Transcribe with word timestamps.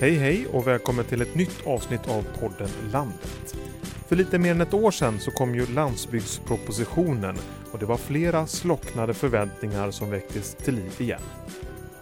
Hej 0.00 0.14
hej 0.14 0.46
och 0.46 0.66
välkommen 0.66 1.04
till 1.04 1.22
ett 1.22 1.34
nytt 1.34 1.66
avsnitt 1.66 2.08
av 2.08 2.22
podden 2.40 2.68
Landet. 2.92 3.56
För 4.08 4.16
lite 4.16 4.38
mer 4.38 4.50
än 4.50 4.60
ett 4.60 4.74
år 4.74 4.90
sedan 4.90 5.20
så 5.20 5.30
kom 5.30 5.54
ju 5.54 5.66
landsbygdspropositionen 5.66 7.36
och 7.72 7.78
det 7.78 7.86
var 7.86 7.96
flera 7.96 8.46
slocknade 8.46 9.14
förväntningar 9.14 9.90
som 9.90 10.10
väcktes 10.10 10.54
till 10.54 10.74
liv 10.74 10.92
igen. 10.98 11.20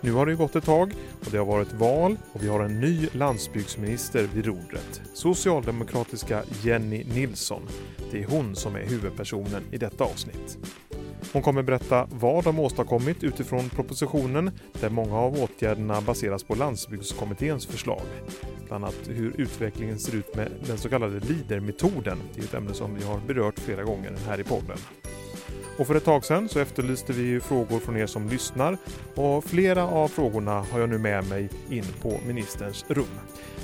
Nu 0.00 0.12
har 0.12 0.26
det 0.26 0.34
gått 0.34 0.56
ett 0.56 0.64
tag 0.64 0.92
och 1.20 1.30
det 1.30 1.38
har 1.38 1.44
varit 1.44 1.72
val 1.72 2.16
och 2.32 2.42
vi 2.42 2.48
har 2.48 2.60
en 2.60 2.80
ny 2.80 3.08
landsbygdsminister 3.12 4.28
vid 4.34 4.46
rodret. 4.46 5.00
Socialdemokratiska 5.12 6.42
Jenny 6.62 7.04
Nilsson. 7.04 7.62
Det 8.10 8.22
är 8.22 8.26
hon 8.26 8.56
som 8.56 8.76
är 8.76 8.84
huvudpersonen 8.84 9.62
i 9.70 9.78
detta 9.78 10.04
avsnitt. 10.04 10.58
Hon 11.36 11.42
kommer 11.42 11.62
berätta 11.62 12.06
vad 12.10 12.44
de 12.44 12.58
åstadkommit 12.58 13.24
utifrån 13.24 13.68
propositionen 13.68 14.50
där 14.80 14.90
många 14.90 15.16
av 15.16 15.42
åtgärderna 15.42 16.00
baseras 16.00 16.44
på 16.44 16.54
landsbygdskommitténs 16.54 17.66
förslag. 17.66 18.02
Bland 18.66 18.84
annat 18.84 18.98
hur 19.08 19.40
utvecklingen 19.40 19.98
ser 19.98 20.16
ut 20.16 20.36
med 20.36 20.52
den 20.66 20.78
så 20.78 20.88
kallade 20.88 21.20
LIDER-metoden. 21.20 22.18
Det 22.34 22.40
är 22.40 22.44
ett 22.44 22.54
ämne 22.54 22.74
som 22.74 22.94
vi 22.94 23.04
har 23.04 23.20
berört 23.26 23.58
flera 23.58 23.82
gånger 23.84 24.12
här 24.26 24.40
i 24.40 24.44
podden. 24.44 24.78
Och 25.78 25.86
för 25.86 25.94
ett 25.94 26.04
tag 26.04 26.24
sedan 26.24 26.48
så 26.48 26.58
efterlyste 26.58 27.12
vi 27.12 27.40
frågor 27.40 27.78
från 27.78 27.96
er 27.96 28.06
som 28.06 28.28
lyssnar 28.28 28.78
och 29.14 29.44
flera 29.44 29.88
av 29.88 30.08
frågorna 30.08 30.60
har 30.60 30.80
jag 30.80 30.88
nu 30.88 30.98
med 30.98 31.28
mig 31.28 31.48
in 31.70 31.84
på 32.02 32.20
ministerns 32.26 32.84
rum. 32.88 33.18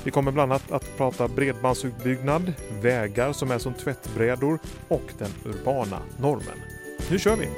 Vi 0.04 0.10
kommer 0.10 0.32
bland 0.32 0.52
annat 0.52 0.72
att 0.72 0.96
prata 0.96 1.28
bredbandsutbyggnad, 1.28 2.52
vägar 2.82 3.32
som 3.32 3.50
är 3.50 3.58
som 3.58 3.74
tvättbrädor 3.74 4.58
och 4.88 5.12
den 5.18 5.30
urbana 5.44 5.98
normen. 6.18 6.71
Nu 7.12 7.18
kör 7.18 7.36
vi! 7.36 7.48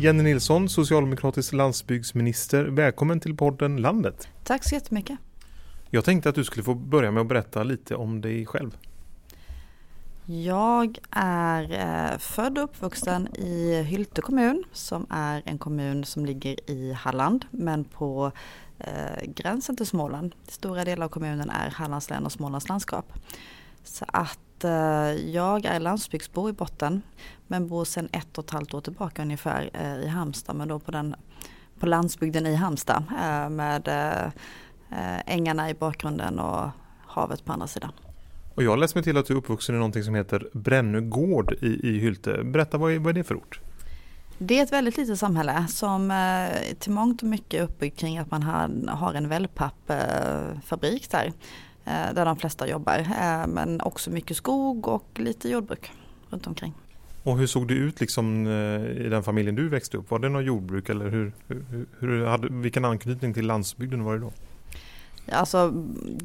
Jenny 0.00 0.22
Nilsson, 0.22 0.68
socialdemokratisk 0.68 1.52
landsbygdsminister. 1.52 2.64
Välkommen 2.64 3.20
till 3.20 3.36
podden 3.36 3.76
Landet. 3.76 4.28
Tack 4.44 4.64
så 4.64 4.74
jättemycket. 4.74 5.18
Jag 5.90 6.04
tänkte 6.04 6.28
att 6.28 6.34
du 6.34 6.44
skulle 6.44 6.64
få 6.64 6.74
börja 6.74 7.10
med 7.10 7.20
att 7.20 7.26
berätta 7.26 7.62
lite 7.62 7.94
om 7.94 8.20
dig 8.20 8.46
själv. 8.46 8.76
Jag 10.26 10.98
är 11.10 11.72
eh, 12.12 12.18
född 12.18 12.58
och 12.58 12.64
uppvuxen 12.64 13.28
i 13.36 13.82
Hylte 13.82 14.22
kommun 14.22 14.64
som 14.72 15.06
är 15.10 15.42
en 15.44 15.58
kommun 15.58 16.04
som 16.04 16.26
ligger 16.26 16.70
i 16.70 16.92
Halland 16.92 17.44
men 17.50 17.84
på 17.84 18.32
eh, 18.78 19.24
gränsen 19.26 19.76
till 19.76 19.86
Småland. 19.86 20.34
Stora 20.48 20.84
delar 20.84 21.04
av 21.04 21.10
kommunen 21.10 21.50
är 21.50 21.70
Hallands 21.70 22.10
län 22.10 22.26
och 22.26 22.32
Smålands 22.32 22.68
landskap. 22.68 23.12
Så 23.84 24.04
att 24.08 24.38
eh, 24.64 25.30
jag 25.30 25.64
är 25.64 25.80
landsbygdsbo 25.80 26.48
i 26.48 26.52
botten 26.52 27.02
men 27.46 27.68
bor 27.68 27.84
sedan 27.84 28.08
ett 28.12 28.38
och 28.38 28.44
ett 28.44 28.50
halvt 28.50 28.74
år 28.74 28.80
tillbaka 28.80 29.22
ungefär 29.22 29.70
eh, 29.74 30.04
i 30.04 30.06
Halmstad 30.06 30.56
men 30.56 30.68
då 30.68 30.78
på, 30.78 30.90
den, 30.90 31.14
på 31.78 31.86
landsbygden 31.86 32.46
i 32.46 32.54
Halmstad 32.54 33.04
eh, 33.22 33.50
med 33.50 33.88
ängarna 35.26 35.70
i 35.70 35.74
bakgrunden 35.74 36.38
och 36.38 36.68
havet 37.06 37.44
på 37.44 37.52
andra 37.52 37.66
sidan. 37.66 37.92
Och 38.54 38.62
jag 38.62 38.70
har 38.70 38.76
läst 38.76 38.94
mig 38.94 39.04
till 39.04 39.16
att 39.16 39.26
du 39.26 39.34
är 39.34 39.38
uppvuxen 39.38 39.74
i 39.74 39.78
någonting 39.78 40.04
som 40.04 40.14
heter 40.14 40.48
Brännö 40.52 41.00
gård 41.00 41.52
i, 41.60 41.88
i 41.88 41.98
Hylte. 41.98 42.44
Berätta, 42.44 42.78
vad 42.78 42.92
är, 42.92 42.98
vad 42.98 43.08
är 43.10 43.12
det 43.12 43.24
för 43.24 43.34
ort? 43.34 43.60
Det 44.38 44.58
är 44.58 44.62
ett 44.62 44.72
väldigt 44.72 44.96
litet 44.96 45.18
samhälle 45.18 45.66
som 45.68 46.12
till 46.78 46.92
mångt 46.92 47.22
och 47.22 47.28
mycket 47.28 47.60
är 47.60 47.64
uppbyggt 47.64 47.98
kring 47.98 48.18
att 48.18 48.30
man 48.30 48.42
har, 48.42 48.86
har 48.88 49.14
en 49.14 49.28
wellpappfabrik 49.28 51.10
där. 51.10 51.32
Eh, 51.90 52.14
där 52.14 52.24
de 52.24 52.36
flesta 52.36 52.68
jobbar. 52.68 52.98
Eh, 52.98 53.46
men 53.46 53.80
också 53.80 54.10
mycket 54.10 54.36
skog 54.36 54.88
och 54.88 55.06
lite 55.14 55.48
jordbruk 55.48 55.92
runt 56.30 56.46
omkring. 56.46 56.74
Och 57.22 57.38
hur 57.38 57.46
såg 57.46 57.68
det 57.68 57.74
ut 57.74 58.00
liksom 58.00 58.46
i 58.98 59.08
den 59.08 59.22
familjen 59.22 59.54
du 59.54 59.68
växte 59.68 59.96
upp? 59.96 60.10
Var 60.10 60.18
det 60.18 60.28
något 60.28 60.44
jordbruk 60.44 60.88
eller 60.88 61.08
hur, 61.08 61.32
hur, 61.48 61.86
hur 61.98 62.26
hade, 62.26 62.48
vilken 62.50 62.84
anknytning 62.84 63.34
till 63.34 63.46
landsbygden 63.46 64.04
var 64.04 64.14
det 64.14 64.20
då? 64.20 64.32
Alltså, 65.32 65.72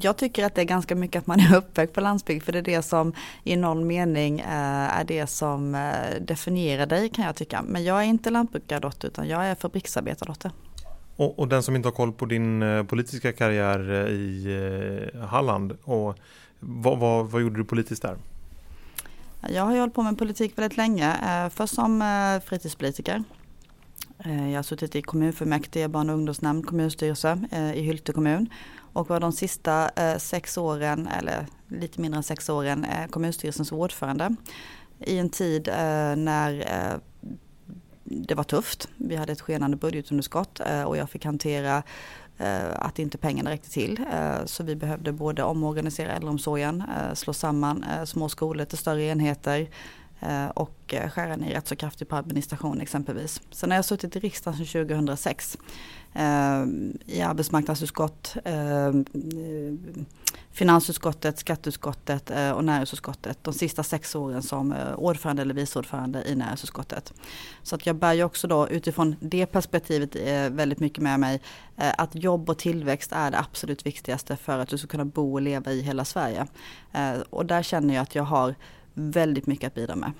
jag 0.00 0.16
tycker 0.16 0.44
att 0.44 0.54
det 0.54 0.60
är 0.60 0.64
ganska 0.64 0.94
mycket 0.94 1.20
att 1.20 1.26
man 1.26 1.40
är 1.40 1.56
uppväxt 1.56 1.94
på 1.94 2.00
landsbygd 2.00 2.42
för 2.42 2.52
det 2.52 2.58
är 2.58 2.62
det 2.62 2.82
som 2.82 3.12
i 3.44 3.56
någon 3.56 3.86
mening 3.86 4.42
är 4.46 5.04
det 5.04 5.26
som 5.26 5.90
definierar 6.20 6.86
dig 6.86 7.08
kan 7.08 7.24
jag 7.24 7.36
tycka. 7.36 7.62
Men 7.62 7.84
jag 7.84 7.98
är 8.00 8.04
inte 8.04 8.30
lantbrukardotter 8.30 9.08
utan 9.08 9.28
jag 9.28 9.46
är 9.46 9.54
fabriksarbetardotter. 9.54 10.50
Och, 11.16 11.38
och, 11.38 11.48
den 11.48 11.62
som 11.62 11.76
inte 11.76 11.88
har 11.88 11.92
koll 11.92 12.12
på 12.12 12.26
din 12.26 12.62
eh, 12.62 12.84
politiska 12.84 13.32
karriär 13.32 13.90
eh, 13.90 14.10
i 14.10 15.10
eh, 15.14 15.20
Halland, 15.20 15.76
och 15.84 16.18
vad, 16.60 16.98
vad, 16.98 17.30
vad 17.30 17.42
gjorde 17.42 17.56
du 17.56 17.64
politiskt 17.64 18.02
där? 18.02 18.16
Jag 19.48 19.62
har 19.62 19.78
hållit 19.78 19.94
på 19.94 20.02
med 20.02 20.18
politik 20.18 20.58
väldigt 20.58 20.76
länge. 20.76 21.16
Först 21.50 21.74
som 21.74 22.04
fritidspolitiker. 22.44 23.24
Jag 24.24 24.58
har 24.58 24.62
suttit 24.62 24.96
i 24.96 25.02
kommunfullmäktige, 25.02 25.88
barn 25.88 26.10
och 26.10 26.16
ungdomsnämnd, 26.16 26.66
kommunstyrelse 26.66 27.40
i 27.74 27.80
Hylte 27.80 28.12
kommun 28.12 28.48
och 28.92 29.08
var 29.08 29.20
de 29.20 29.32
sista 29.32 29.90
sex 30.18 30.58
åren, 30.58 31.08
eller 31.18 31.46
lite 31.68 32.00
mindre 32.00 32.16
än 32.16 32.22
sex 32.22 32.48
åren, 32.48 32.86
kommunstyrelsens 33.10 33.72
ordförande. 33.72 34.36
I 35.00 35.18
en 35.18 35.30
tid 35.30 35.68
när 36.16 36.64
det 38.08 38.34
var 38.34 38.44
tufft. 38.44 38.88
Vi 38.96 39.16
hade 39.16 39.32
ett 39.32 39.40
skenande 39.40 39.76
budgetunderskott 39.76 40.60
eh, 40.60 40.82
och 40.82 40.96
jag 40.96 41.10
fick 41.10 41.24
hantera 41.24 41.82
eh, 42.38 42.70
att 42.74 42.98
inte 42.98 43.18
pengarna 43.18 43.50
räckte 43.50 43.70
till. 43.70 44.00
Eh, 44.12 44.44
så 44.44 44.62
vi 44.64 44.76
behövde 44.76 45.12
både 45.12 45.42
omorganisera 45.42 46.12
äldreomsorgen, 46.12 46.82
slå 47.14 47.32
samman 47.32 47.84
små 48.04 48.28
skolor 48.28 48.64
till 48.64 48.78
större 48.78 49.02
enheter, 49.02 49.68
Eh, 50.20 50.46
och 50.46 50.94
eh, 50.94 51.10
skära 51.10 51.36
ner 51.36 51.54
rätt 51.54 51.68
så 51.68 51.76
kraftigt 51.76 52.08
på 52.08 52.16
administration 52.16 52.80
exempelvis. 52.80 53.40
Sen 53.50 53.70
har 53.70 53.76
jag 53.76 53.84
suttit 53.84 54.16
i 54.16 54.18
riksdagen 54.18 54.66
sedan 54.66 54.86
2006 54.86 55.58
eh, 56.14 56.64
i 57.06 57.20
arbetsmarknadsutskott, 57.20 58.36
finansutskottet, 60.50 61.38
skatteutskottet 61.38 62.30
och 62.54 62.64
näringsutskottet 62.64 63.38
de 63.42 63.54
sista 63.54 63.82
sex 63.82 64.14
åren 64.14 64.42
som 64.42 64.74
ordförande 64.96 65.42
eller 65.42 65.54
vice 65.54 65.78
ordförande 65.78 66.24
i 66.28 66.34
näringsutskottet. 66.34 67.12
Så 67.62 67.74
att 67.74 67.86
jag 67.86 67.96
bär 67.96 68.12
ju 68.12 68.24
också 68.24 68.48
då 68.48 68.68
utifrån 68.68 69.16
det 69.20 69.46
perspektivet 69.46 70.16
väldigt 70.50 70.80
mycket 70.80 71.02
med 71.02 71.20
mig 71.20 71.42
att 71.76 72.14
jobb 72.14 72.50
och 72.50 72.58
tillväxt 72.58 73.12
är 73.12 73.30
det 73.30 73.38
absolut 73.38 73.86
viktigaste 73.86 74.36
för 74.36 74.58
att 74.58 74.68
du 74.68 74.78
ska 74.78 74.86
kunna 74.86 75.04
bo 75.04 75.32
och 75.32 75.42
leva 75.42 75.72
i 75.72 75.80
hela 75.80 76.04
Sverige. 76.04 76.46
Och 77.30 77.46
där 77.46 77.62
känner 77.62 77.94
jag 77.94 78.02
att 78.02 78.14
jag 78.14 78.24
har 78.24 78.54
väldigt 78.96 79.46
mycket 79.46 79.66
att 79.66 79.74
bidra 79.74 79.96
med. 79.96 80.12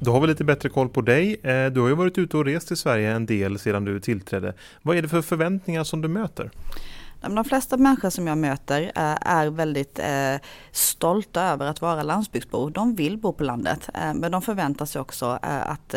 Då 0.00 0.12
har 0.12 0.20
vi 0.20 0.26
lite 0.26 0.44
bättre 0.44 0.68
koll 0.68 0.88
på 0.88 1.00
dig. 1.00 1.40
Eh, 1.42 1.66
du 1.66 1.80
har 1.80 1.88
ju 1.88 1.94
varit 1.94 2.18
ute 2.18 2.36
och 2.36 2.44
rest 2.44 2.70
i 2.70 2.76
Sverige 2.76 3.12
en 3.12 3.26
del 3.26 3.58
sedan 3.58 3.84
du 3.84 4.00
tillträdde. 4.00 4.54
Vad 4.82 4.96
är 4.96 5.02
det 5.02 5.08
för 5.08 5.22
förväntningar 5.22 5.84
som 5.84 6.02
du 6.02 6.08
möter? 6.08 6.50
De 7.20 7.44
flesta 7.44 7.76
människor 7.76 8.10
som 8.10 8.26
jag 8.26 8.38
möter 8.38 8.82
eh, 8.82 9.16
är 9.20 9.50
väldigt 9.50 9.98
eh, 9.98 10.34
stolta 10.72 11.42
över 11.42 11.66
att 11.66 11.80
vara 11.80 12.02
landsbygdsbor. 12.02 12.70
De 12.70 12.94
vill 12.94 13.18
bo 13.18 13.32
på 13.32 13.44
landet 13.44 13.90
men 14.14 14.32
de 14.32 14.42
förväntar 14.42 14.86
sig 14.86 15.00
också 15.00 15.38
att 15.42 15.94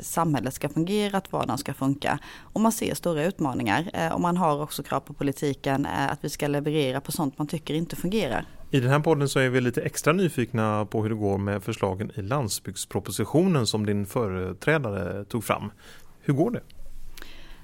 samhället 0.00 0.54
ska 0.54 0.68
fungera, 0.68 1.16
att 1.16 1.32
vardagen 1.32 1.58
ska 1.58 1.74
funka. 1.74 2.18
Och 2.38 2.60
man 2.60 2.72
ser 2.72 2.94
stora 2.94 3.24
utmaningar 3.24 4.10
och 4.14 4.20
man 4.20 4.36
har 4.36 4.62
också 4.62 4.82
krav 4.82 5.00
på 5.00 5.12
politiken 5.12 5.86
att 5.86 6.24
vi 6.24 6.28
ska 6.28 6.48
leverera 6.48 7.00
på 7.00 7.12
sånt 7.12 7.38
man 7.38 7.46
tycker 7.46 7.74
inte 7.74 7.96
fungerar. 7.96 8.46
I 8.76 8.80
den 8.80 8.90
här 8.90 9.00
podden 9.00 9.28
så 9.28 9.38
är 9.38 9.48
vi 9.48 9.60
lite 9.60 9.82
extra 9.82 10.12
nyfikna 10.12 10.86
på 10.86 11.02
hur 11.02 11.08
det 11.08 11.14
går 11.14 11.38
med 11.38 11.62
förslagen 11.62 12.10
i 12.14 12.22
landsbygdspropositionen 12.22 13.66
som 13.66 13.86
din 13.86 14.06
företrädare 14.06 15.24
tog 15.24 15.44
fram. 15.44 15.70
Hur 16.20 16.34
går 16.34 16.50
det? 16.50 16.60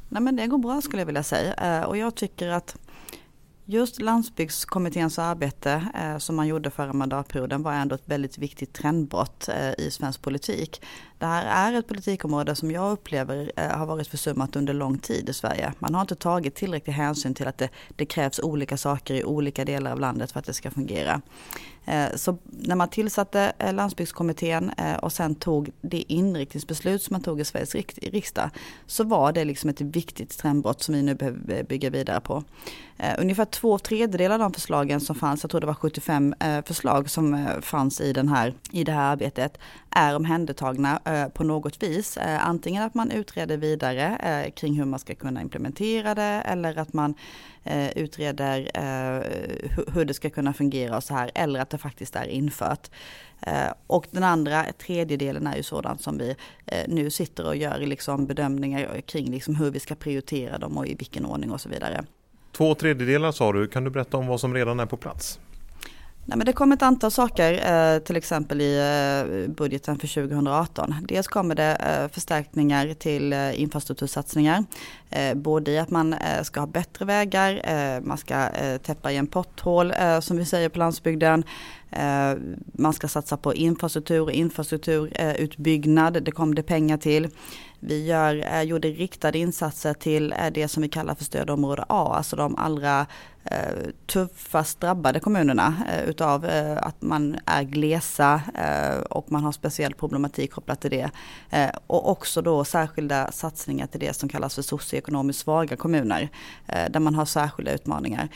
Nej 0.09 0.23
men 0.23 0.37
det 0.37 0.47
går 0.47 0.59
bra 0.59 0.81
skulle 0.81 1.01
jag 1.01 1.07
vilja 1.07 1.23
säga 1.23 1.55
eh, 1.55 1.89
och 1.89 1.97
jag 1.97 2.15
tycker 2.15 2.49
att 2.49 2.77
Just 3.73 4.01
landsbygdskommitténs 4.01 5.19
arbete 5.19 5.87
eh, 5.95 6.19
som 6.19 6.37
man 6.37 6.47
gjorde 6.47 6.71
förra 6.71 6.93
mandatperioden 6.93 7.63
var 7.63 7.73
ändå 7.73 7.95
ett 7.95 8.03
väldigt 8.05 8.39
viktigt 8.39 8.73
trendbrott 8.73 9.49
eh, 9.49 9.85
i 9.87 9.91
svensk 9.91 10.23
politik. 10.23 10.83
Det 11.19 11.27
här 11.27 11.71
är 11.73 11.79
ett 11.79 11.89
politikområde 11.89 12.55
som 12.55 12.71
jag 12.71 12.93
upplever 12.93 13.53
eh, 13.57 13.69
har 13.69 13.87
varit 13.87 14.09
försummat 14.09 14.57
under 14.57 14.75
lång 14.75 14.99
tid 14.99 15.29
i 15.29 15.33
Sverige. 15.33 15.73
Man 15.79 15.95
har 15.95 16.01
inte 16.01 16.15
tagit 16.15 16.55
tillräcklig 16.55 16.93
hänsyn 16.93 17.35
till 17.35 17.47
att 17.47 17.59
det, 17.59 17.69
det 17.97 18.07
krävs 18.07 18.41
olika 18.41 18.77
saker 18.77 19.15
i 19.15 19.25
olika 19.25 19.65
delar 19.65 19.93
av 19.93 20.01
landet 20.01 20.33
för 20.33 20.39
att 20.39 20.47
det 20.47 20.55
ska 20.55 20.71
fungera. 20.71 21.21
Eh, 21.85 22.17
så 22.17 22.39
när 22.45 22.77
man 22.77 22.89
tillsatte 22.89 23.53
eh, 23.59 23.75
landsbygdskommittén 23.75 24.71
eh, 24.79 24.95
och 24.95 25.13
sen 25.13 25.35
tog 25.35 25.71
det 25.81 26.13
inriktningsbeslut 26.13 27.03
som 27.03 27.15
man 27.15 27.23
tog 27.23 27.41
i 27.41 27.45
Sveriges 27.45 27.75
riksdag 28.03 28.51
så 28.87 29.05
var 29.05 29.33
det 29.33 29.45
liksom 29.45 29.71
ett 29.71 29.81
viktigt 29.81 30.39
trendbrott 30.39 30.83
som 30.83 30.95
vi 30.95 31.03
nu 31.03 31.15
behöver 31.15 31.63
bygga 31.63 31.91
vidare 31.91 32.21
på. 32.21 32.45
Ungefär 33.19 33.45
två 33.45 33.79
tredjedelar 33.79 34.35
av 34.35 34.41
de 34.41 34.53
förslagen 34.53 35.01
som 35.01 35.17
fanns, 35.17 35.43
jag 35.43 35.51
tror 35.51 35.61
det 35.61 35.67
var 35.67 35.75
75 35.75 36.35
förslag 36.65 37.11
som 37.11 37.47
fanns 37.63 38.01
i, 38.01 38.13
den 38.13 38.29
här, 38.29 38.55
i 38.71 38.85
det 38.85 38.93
här 38.93 39.13
arbetet, 39.13 39.59
är 39.97 40.17
omhändertagna 40.17 41.01
eh, 41.05 41.29
på 41.29 41.45
något 41.45 41.83
vis. 41.83 42.17
Eh, 42.17 42.47
antingen 42.47 42.83
att 42.83 42.95
man 42.95 43.11
utreder 43.11 43.57
vidare 43.57 44.17
eh, 44.17 44.53
kring 44.53 44.75
hur 44.75 44.85
man 44.85 44.99
ska 44.99 45.15
kunna 45.15 45.43
implementera 45.43 46.15
det 46.15 46.23
eller 46.23 46.79
att 46.79 46.93
man 46.93 47.15
eh, 47.65 47.91
utreder 47.91 48.71
eh, 48.75 49.23
hur 49.95 50.05
det 50.05 50.15
ska 50.15 50.31
kunna 50.31 50.53
fungera 50.53 50.97
och 50.97 51.05
så 51.05 51.15
här 51.15 51.31
eller 51.35 51.61
att 51.61 51.71
det 51.71 51.79
faktiskt 51.79 52.17
är 52.17 52.27
infört. 52.27 52.91
Eh, 53.41 53.73
och 53.87 54.07
den 54.11 54.25
andra 54.25 54.65
tredjedelen 54.87 55.47
är 55.47 55.57
ju 55.57 55.63
sådant 55.63 56.03
som 56.03 56.19
vi 56.19 56.37
nu 56.89 57.11
sitter 57.11 57.47
och 57.47 57.57
gör 57.57 57.79
liksom 57.79 58.27
bedömningar 58.27 59.01
kring 59.01 59.31
liksom 59.31 59.57
hur 59.57 59.71
vi 59.71 59.81
ska 59.81 59.95
prioritera 59.95 60.59
dem 60.59 60.79
och 60.79 60.87
i 60.87 60.95
vilken 60.95 61.27
ordning 61.27 61.51
och 61.51 61.61
så 61.61 61.69
vidare. 61.69 62.05
Två 62.53 62.75
tredjedelar 62.75 63.33
sa 63.33 63.53
du, 63.53 63.67
kan 63.67 63.85
du 63.85 63.91
berätta 63.91 64.17
om 64.17 64.27
vad 64.27 64.41
som 64.41 64.55
redan 64.55 64.81
är 64.81 64.87
på 64.87 64.97
plats? 64.97 65.41
Nej, 66.25 66.39
men 66.39 66.47
det 66.47 66.53
kommer 66.53 66.77
ett 66.77 66.83
antal 66.83 67.11
saker, 67.11 67.53
eh, 67.53 67.99
till 67.99 68.17
exempel 68.17 68.61
i 68.61 68.79
eh, 68.79 69.51
budgeten 69.55 69.99
för 69.99 70.07
2018. 70.07 70.95
Dels 71.09 71.27
kommer 71.27 71.55
det 71.55 71.75
eh, 71.75 72.09
förstärkningar 72.09 72.95
till 72.95 73.33
infrastruktursatsningar. 73.33 74.65
Både 75.35 75.71
i 75.71 75.79
att 75.79 75.91
man 75.91 76.15
ska 76.43 76.61
ha 76.61 76.67
bättre 76.67 77.05
vägar, 77.05 77.61
man 78.01 78.19
ska 78.19 78.49
täppa 78.83 79.11
igen 79.11 79.27
potthål 79.27 79.93
som 80.21 80.37
vi 80.37 80.45
säger 80.45 80.69
på 80.69 80.79
landsbygden. 80.79 81.45
Man 82.73 82.93
ska 82.93 83.09
satsa 83.09 83.37
på 83.37 83.55
infrastruktur 83.55 84.21
och 84.21 84.33
infrastrukturutbyggnad, 84.33 86.23
det 86.23 86.31
kommer 86.31 86.55
det 86.55 86.63
pengar 86.63 86.97
till. 86.97 87.29
Vi 87.85 88.07
gör, 88.07 88.63
gjorde 88.63 88.89
riktade 88.89 89.39
insatser 89.39 89.95
till 89.95 90.35
det 90.53 90.69
som 90.69 90.83
vi 90.83 90.89
kallar 90.89 91.15
för 91.15 91.25
stödområde 91.25 91.85
A, 91.89 92.15
alltså 92.17 92.37
de 92.37 92.57
allra 92.57 93.07
Eh, 93.45 93.91
tuffast 94.07 94.81
drabbade 94.81 95.21
kommunerna 95.21 95.75
eh, 95.89 96.09
utav 96.09 96.45
eh, 96.45 96.77
att 96.77 97.03
man 97.03 97.37
är 97.47 97.63
glesa 97.63 98.43
och 99.11 99.33
man 99.33 99.45
har 99.45 99.53
speciell 99.53 99.95
problematik 99.95 100.53
kopplat 100.53 100.81
till 100.81 100.91
det. 100.91 101.11
Och 101.87 102.11
också 102.11 102.43
då 102.43 102.65
särskilda 102.65 103.33
satsningar 103.33 103.87
till 103.87 104.01
det 104.01 104.17
som 104.17 104.29
kallas 104.29 104.55
för 104.55 104.63
socioekonomiskt 104.63 105.43
svaga 105.43 105.77
kommuner 105.77 106.29
där 106.67 107.01
man 107.01 107.15
har 107.15 107.25
särskilda 107.25 107.73
utmaningar. 107.73 108.29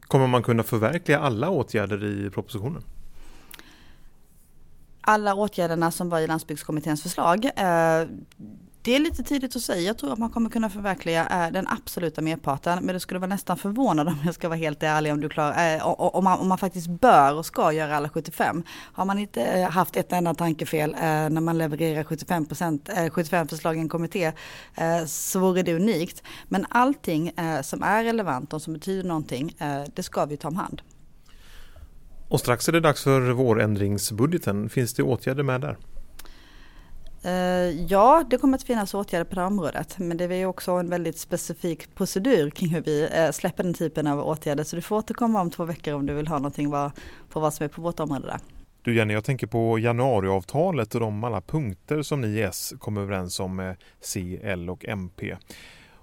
Kommer 0.00 0.26
man 0.26 0.42
kunna 0.42 0.62
förverkliga 0.62 1.18
alla 1.18 1.50
åtgärder 1.50 2.04
i 2.04 2.30
propositionen? 2.30 2.82
alla 5.00 5.34
åtgärderna 5.34 5.90
som 5.90 6.08
var 6.08 6.20
i 6.20 6.26
landsbygdskommitténs 6.26 7.02
förslag 7.02 7.50
det 8.88 8.96
är 8.96 9.00
lite 9.00 9.22
tidigt 9.22 9.56
att 9.56 9.62
säga. 9.62 9.80
Jag 9.80 9.98
tror 9.98 10.12
att 10.12 10.18
man 10.18 10.30
kommer 10.30 10.50
kunna 10.50 10.70
förverkliga 10.70 11.26
eh, 11.26 11.52
den 11.52 11.68
absoluta 11.68 12.22
merparten. 12.22 12.78
Men 12.84 12.94
det 12.94 13.00
skulle 13.00 13.20
vara 13.20 13.28
nästan 13.28 13.56
förvånad 13.56 14.08
om 14.08 14.16
jag 14.24 14.34
ska 14.34 14.48
vara 14.48 14.58
helt 14.58 14.82
ärlig 14.82 15.12
om 15.12 15.20
du 15.20 15.28
klarar, 15.28 15.76
eh, 15.76 15.86
om, 15.86 16.24
man, 16.24 16.38
om 16.40 16.48
man 16.48 16.58
faktiskt 16.58 16.88
bör 16.88 17.34
och 17.34 17.46
ska 17.46 17.72
göra 17.72 17.96
alla 17.96 18.08
75. 18.08 18.62
Har 18.92 19.04
man 19.04 19.18
inte 19.18 19.42
eh, 19.42 19.70
haft 19.70 19.96
ett 19.96 20.12
enda 20.12 20.34
tankefel 20.34 20.90
när 21.00 21.40
man 21.40 21.58
levererar 21.58 22.04
75, 22.04 22.46
procent, 22.46 22.90
75 23.10 23.48
förslag 23.48 23.76
i 23.76 23.80
en 23.80 23.88
kommitté 23.88 24.32
så 25.06 25.38
vore 25.38 25.62
det 25.62 25.74
unikt. 25.74 26.22
Men 26.48 26.66
allting 26.68 27.32
som 27.62 27.82
är 27.82 28.04
relevant 28.04 28.52
och 28.52 28.62
som 28.62 28.72
betyder 28.72 29.08
någonting, 29.08 29.56
det 29.94 30.02
ska 30.02 30.24
vi 30.24 30.36
ta 30.36 30.48
om 30.48 30.56
hand. 30.56 30.82
Och 32.28 32.40
strax 32.40 32.68
är 32.68 32.72
det 32.72 32.80
dags 32.80 33.04
för 33.04 33.20
vårändringsbudgeten. 33.20 34.68
Finns 34.68 34.94
det 34.94 35.02
åtgärder 35.02 35.42
med 35.42 35.60
där? 35.60 35.76
Eh, 37.22 37.32
ja, 37.88 38.24
det 38.30 38.38
kommer 38.38 38.58
att 38.58 38.62
finnas 38.62 38.94
åtgärder 38.94 39.24
på 39.24 39.34
det 39.34 39.44
området, 39.44 39.98
men 39.98 40.16
det 40.16 40.24
är 40.24 40.46
också 40.46 40.72
en 40.72 40.90
väldigt 40.90 41.18
specifik 41.18 41.94
procedur 41.94 42.50
kring 42.50 42.68
hur 42.68 42.82
vi 42.82 43.08
eh, 43.12 43.30
släpper 43.30 43.64
den 43.64 43.74
typen 43.74 44.06
av 44.06 44.20
åtgärder. 44.20 44.64
Så 44.64 44.76
du 44.76 44.82
får 44.82 44.96
återkomma 44.96 45.40
om 45.40 45.50
två 45.50 45.64
veckor 45.64 45.94
om 45.94 46.06
du 46.06 46.14
vill 46.14 46.28
ha 46.28 46.36
någonting 46.36 46.70
på 47.28 47.40
vad 47.40 47.54
som 47.54 47.64
är 47.64 47.68
på 47.68 47.82
vårt 47.82 48.00
område 48.00 48.26
där. 48.26 48.40
Du 48.82 48.94
Jenny, 48.94 49.14
jag 49.14 49.24
tänker 49.24 49.46
på 49.46 49.78
januariavtalet 49.78 50.94
och 50.94 51.00
de 51.00 51.24
alla 51.24 51.40
punkter 51.40 52.02
som 52.02 52.20
ni 52.20 52.28
i 52.28 52.42
S 52.42 52.74
kom 52.78 52.96
överens 52.96 53.40
om 53.40 53.56
med 53.56 53.76
C, 54.00 54.40
L 54.42 54.70
och 54.70 54.84
MP. 54.88 55.36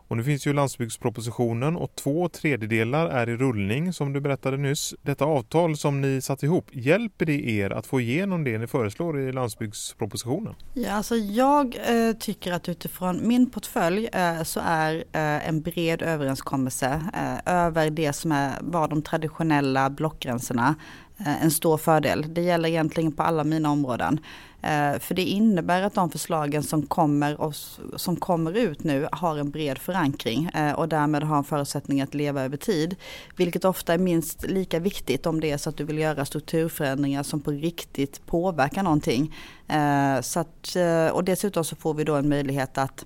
Och 0.08 0.18
nu 0.18 0.24
finns 0.24 0.48
ju 0.48 0.54
landsbygdspropositionen 0.54 1.76
och 1.76 1.96
två 1.96 2.30
tredjedelar 2.30 3.08
är 3.08 3.30
i 3.30 3.38
rullning 3.38 3.94
som 3.94 4.14
du 4.14 4.22
berättade 4.22 4.58
nyss. 4.58 4.94
Detta 5.02 5.26
avtal 5.26 5.78
som 5.78 6.02
ni 6.02 6.22
satt 6.22 6.44
ihop, 6.44 6.70
hjälper 6.72 7.26
det 7.26 7.50
er 7.50 7.70
att 7.70 7.88
få 7.88 8.02
igenom 8.02 8.44
det 8.44 8.58
ni 8.58 8.68
föreslår 8.68 9.20
i 9.20 9.32
landsbygdspropositionen? 9.32 10.56
Ja, 10.74 10.92
alltså 10.92 11.16
jag 11.16 11.76
eh, 11.76 12.16
tycker 12.20 12.52
att 12.52 12.70
utifrån 12.70 13.28
min 13.28 13.50
portfölj 13.50 14.10
eh, 14.14 14.44
så 14.44 14.60
är 14.64 14.96
eh, 14.96 15.48
en 15.48 15.62
bred 15.62 16.02
överenskommelse 16.02 17.02
eh, 17.14 17.54
över 17.54 17.90
det 17.90 18.14
som 18.14 18.32
är, 18.32 18.54
var 18.62 18.88
de 18.88 19.02
traditionella 19.02 19.90
blockgränserna 19.90 20.76
eh, 21.20 21.44
en 21.44 21.52
stor 21.52 21.78
fördel. 21.78 22.26
Det 22.34 22.42
gäller 22.42 22.70
egentligen 22.70 23.12
på 23.12 23.24
alla 23.24 23.44
mina 23.44 23.72
områden. 23.72 24.20
Eh, 24.66 25.00
för 25.00 25.16
det 25.16 25.22
innebär 25.22 25.82
att 25.82 25.94
de 25.94 26.10
förslagen 26.10 26.64
som 26.64 26.86
kommer, 26.86 27.42
och, 27.42 27.56
som 27.96 28.16
kommer 28.16 28.58
ut 28.58 28.84
nu 28.84 29.08
har 29.12 29.38
en 29.38 29.52
bred 29.52 29.78
förankring 29.78 30.46
eh, 30.46 30.72
och 30.72 30.90
därmed 30.90 31.24
har 31.24 31.38
en 31.38 31.44
förutsättning 31.44 32.02
att 32.02 32.14
leva 32.14 32.42
över 32.42 32.58
tid. 32.58 32.96
Vilket 33.36 33.66
ofta 33.66 33.94
är 33.94 33.98
minst 33.98 34.46
lika 34.48 34.80
viktigt 34.80 35.26
om 35.26 35.40
det 35.40 35.52
är 35.52 35.58
så 35.58 35.70
att 35.70 35.78
du 35.78 35.84
vill 35.84 35.98
göra 35.98 36.26
strukturförändringar 36.26 37.24
som 37.24 37.42
på 37.42 37.52
riktigt 37.52 38.26
påverkar 38.26 38.84
någonting. 38.84 39.36
Eh, 39.68 40.22
så 40.22 40.40
att, 40.40 40.78
och 41.12 41.24
dessutom 41.24 41.64
så 41.64 41.76
får 41.76 41.94
vi 41.94 42.04
då 42.04 42.16
en 42.16 42.30
möjlighet 42.30 42.78
att 42.78 43.06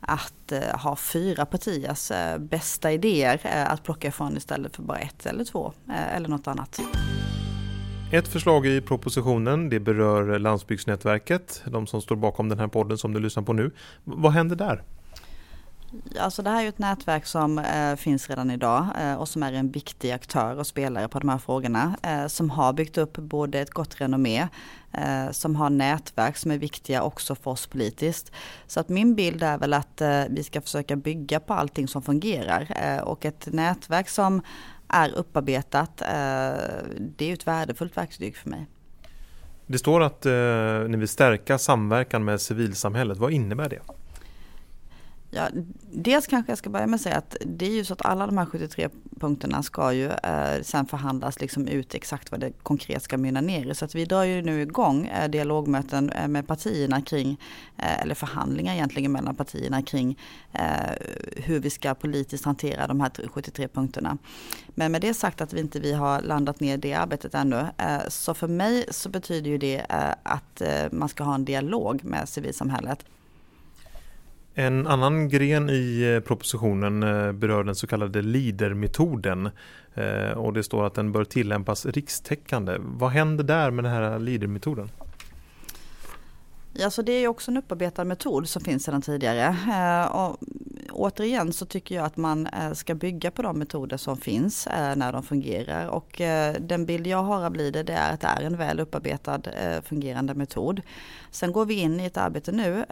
att 0.00 0.52
ha 0.74 0.96
fyra 0.96 1.46
partiers 1.46 2.12
bästa 2.38 2.92
idéer 2.92 3.66
att 3.68 3.82
plocka 3.82 4.08
ifrån 4.08 4.36
istället 4.36 4.76
för 4.76 4.82
bara 4.82 4.98
ett 4.98 5.26
eller 5.26 5.44
två 5.44 5.72
eller 6.14 6.28
något 6.28 6.46
annat. 6.46 6.80
Ett 8.12 8.28
förslag 8.28 8.66
i 8.66 8.80
propositionen 8.80 9.68
det 9.68 9.80
berör 9.80 10.38
Landsbygdsnätverket, 10.38 11.62
de 11.66 11.86
som 11.86 12.02
står 12.02 12.16
bakom 12.16 12.48
den 12.48 12.58
här 12.58 12.68
podden 12.68 12.98
som 12.98 13.12
du 13.12 13.20
lyssnar 13.20 13.42
på 13.42 13.52
nu. 13.52 13.70
Vad 14.04 14.32
händer 14.32 14.56
där? 14.56 14.82
Alltså 16.20 16.42
det 16.42 16.50
här 16.50 16.64
är 16.64 16.68
ett 16.68 16.78
nätverk 16.78 17.26
som 17.26 17.58
eh, 17.58 17.96
finns 17.96 18.30
redan 18.30 18.50
idag 18.50 18.86
eh, 19.00 19.14
och 19.14 19.28
som 19.28 19.42
är 19.42 19.52
en 19.52 19.70
viktig 19.70 20.10
aktör 20.10 20.58
och 20.58 20.66
spelare 20.66 21.08
på 21.08 21.18
de 21.18 21.28
här 21.28 21.38
frågorna. 21.38 21.96
Eh, 22.02 22.26
som 22.26 22.50
har 22.50 22.72
byggt 22.72 22.98
upp 22.98 23.16
både 23.16 23.60
ett 23.60 23.70
gott 23.70 24.00
renommé, 24.00 24.48
eh, 24.92 25.30
som 25.30 25.56
har 25.56 25.70
nätverk 25.70 26.36
som 26.36 26.50
är 26.50 26.58
viktiga 26.58 27.02
också 27.02 27.34
för 27.34 27.50
oss 27.50 27.66
politiskt. 27.66 28.32
Så 28.66 28.80
att 28.80 28.88
min 28.88 29.14
bild 29.14 29.42
är 29.42 29.58
väl 29.58 29.72
att 29.72 30.00
eh, 30.00 30.22
vi 30.30 30.42
ska 30.42 30.60
försöka 30.60 30.96
bygga 30.96 31.40
på 31.40 31.54
allting 31.54 31.88
som 31.88 32.02
fungerar 32.02 32.68
eh, 32.82 33.02
och 33.02 33.24
ett 33.24 33.48
nätverk 33.52 34.08
som 34.08 34.42
är 34.88 35.14
upparbetat. 35.14 36.02
Eh, 36.02 36.08
det 36.98 37.30
är 37.30 37.32
ett 37.32 37.46
värdefullt 37.46 37.96
verktyg 37.96 38.36
för 38.36 38.50
mig. 38.50 38.66
Det 39.66 39.78
står 39.78 40.02
att 40.02 40.26
eh, 40.26 40.32
ni 40.88 40.96
vill 40.96 41.08
stärka 41.08 41.58
samverkan 41.58 42.24
med 42.24 42.40
civilsamhället. 42.40 43.18
Vad 43.18 43.32
innebär 43.32 43.68
det? 43.68 43.80
Ja, 45.36 45.48
dels 45.92 46.26
kanske 46.26 46.52
jag 46.52 46.58
ska 46.58 46.70
börja 46.70 46.86
med 46.86 46.94
att 46.94 47.00
säga 47.00 47.16
att 47.16 47.36
det 47.46 47.66
är 47.66 47.70
ju 47.70 47.84
så 47.84 47.92
att 47.92 48.06
alla 48.06 48.26
de 48.26 48.38
här 48.38 48.46
73 48.46 48.88
punkterna 49.20 49.62
ska 49.62 49.92
ju 49.92 50.06
eh, 50.06 50.62
sen 50.62 50.86
förhandlas 50.86 51.40
liksom 51.40 51.68
ut 51.68 51.94
exakt 51.94 52.30
vad 52.30 52.40
det 52.40 52.52
konkret 52.62 53.02
ska 53.02 53.16
mynna 53.16 53.40
ner 53.40 53.70
i. 53.70 53.74
Så 53.74 53.84
att 53.84 53.94
vi 53.94 54.04
drar 54.04 54.24
ju 54.24 54.42
nu 54.42 54.62
igång 54.62 55.06
eh, 55.06 55.30
dialogmöten 55.30 56.10
eh, 56.10 56.28
med 56.28 56.46
partierna 56.46 57.02
kring, 57.02 57.40
eh, 57.76 58.02
eller 58.02 58.14
förhandlingar 58.14 58.74
egentligen 58.74 59.12
mellan 59.12 59.34
partierna 59.34 59.82
kring 59.82 60.18
eh, 60.52 60.62
hur 61.36 61.60
vi 61.60 61.70
ska 61.70 61.94
politiskt 61.94 62.44
hantera 62.44 62.86
de 62.86 63.00
här 63.00 63.10
73 63.28 63.68
punkterna. 63.68 64.18
Men 64.68 64.92
med 64.92 65.00
det 65.00 65.14
sagt 65.14 65.40
att 65.40 65.52
vi 65.52 65.60
inte 65.60 65.80
vi 65.80 65.92
har 65.92 66.20
landat 66.20 66.60
ner 66.60 66.76
det 66.76 66.94
arbetet 66.94 67.34
ännu. 67.34 67.66
Eh, 67.78 68.08
så 68.08 68.34
för 68.34 68.48
mig 68.48 68.86
så 68.90 69.08
betyder 69.08 69.50
ju 69.50 69.58
det 69.58 69.78
eh, 69.78 70.14
att 70.22 70.60
eh, 70.60 70.92
man 70.92 71.08
ska 71.08 71.24
ha 71.24 71.34
en 71.34 71.44
dialog 71.44 72.04
med 72.04 72.28
civilsamhället. 72.28 73.04
En 74.58 74.86
annan 74.86 75.28
gren 75.28 75.70
i 75.70 76.14
eh, 76.14 76.20
propositionen 76.20 77.02
eh, 77.02 77.32
berör 77.32 77.64
den 77.64 77.74
så 77.74 77.86
kallade 77.86 78.22
LIDER-metoden 78.22 79.50
eh, 79.94 80.30
och 80.30 80.52
det 80.52 80.62
står 80.62 80.86
att 80.86 80.94
den 80.94 81.12
bör 81.12 81.24
tillämpas 81.24 81.86
rikstäckande. 81.86 82.76
Vad 82.78 83.10
händer 83.10 83.44
där 83.44 83.70
med 83.70 83.84
den 83.84 83.92
här 83.92 84.18
LIDER-metoden? 84.18 84.90
Ja, 86.72 86.90
så 86.90 87.02
det 87.02 87.12
är 87.12 87.28
också 87.28 87.50
en 87.50 87.56
upparbetad 87.56 88.04
metod 88.04 88.48
som 88.48 88.62
finns 88.62 88.84
sedan 88.84 89.02
tidigare. 89.02 89.56
Och 90.12 90.36
återigen 90.96 91.52
så 91.52 91.66
tycker 91.66 91.94
jag 91.94 92.04
att 92.04 92.16
man 92.16 92.46
eh, 92.46 92.72
ska 92.72 92.94
bygga 92.94 93.30
på 93.30 93.42
de 93.42 93.58
metoder 93.58 93.96
som 93.96 94.16
finns 94.16 94.66
eh, 94.66 94.96
när 94.96 95.12
de 95.12 95.22
fungerar. 95.22 95.86
Och 95.86 96.20
eh, 96.20 96.54
den 96.60 96.86
bild 96.86 97.06
jag 97.06 97.22
har 97.22 97.44
av 97.44 97.50
Blide 97.50 97.82
det 97.82 97.92
är 97.92 98.12
att 98.12 98.20
det 98.20 98.26
är 98.26 98.42
en 98.42 98.56
väl 98.56 98.80
upparbetad 98.80 99.40
fungerande 99.82 100.34
metod. 100.34 100.82
Sen 101.30 101.52
går 101.52 101.64
vi 101.64 101.74
in 101.74 102.00
i 102.00 102.04
ett 102.04 102.16
arbete 102.16 102.52
nu 102.52 102.84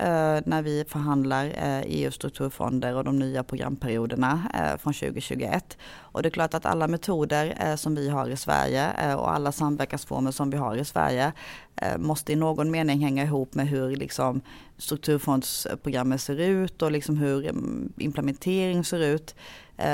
när 0.46 0.62
vi 0.62 0.84
förhandlar 0.88 1.44
e 1.44 1.84
EU 1.86 2.10
strukturfonder 2.10 2.94
och 2.94 3.04
de 3.04 3.18
nya 3.18 3.44
programperioderna 3.44 4.42
från 4.82 4.92
2021. 4.92 5.78
Och 6.14 6.22
det 6.22 6.28
är 6.28 6.30
klart 6.30 6.54
att 6.54 6.66
alla 6.66 6.88
metoder 6.88 7.56
eh, 7.60 7.76
som 7.76 7.94
vi 7.94 8.08
har 8.08 8.28
i 8.28 8.36
Sverige 8.36 8.92
eh, 8.92 9.14
och 9.14 9.32
alla 9.32 9.52
samverkansformer 9.52 10.30
som 10.30 10.50
vi 10.50 10.56
har 10.56 10.76
i 10.76 10.84
Sverige 10.84 11.32
eh, 11.76 11.98
måste 11.98 12.32
i 12.32 12.36
någon 12.36 12.70
mening 12.70 13.00
hänga 13.00 13.24
ihop 13.24 13.54
med 13.54 13.68
hur 13.68 13.96
liksom 13.96 14.40
strukturfondsprogrammet 14.78 16.20
ser 16.20 16.40
ut 16.40 16.82
och 16.82 16.92
liksom 16.92 17.16
hur 17.16 17.46
mm, 17.46 17.92
implementering 17.96 18.84
ser 18.84 18.98
ut. 18.98 19.34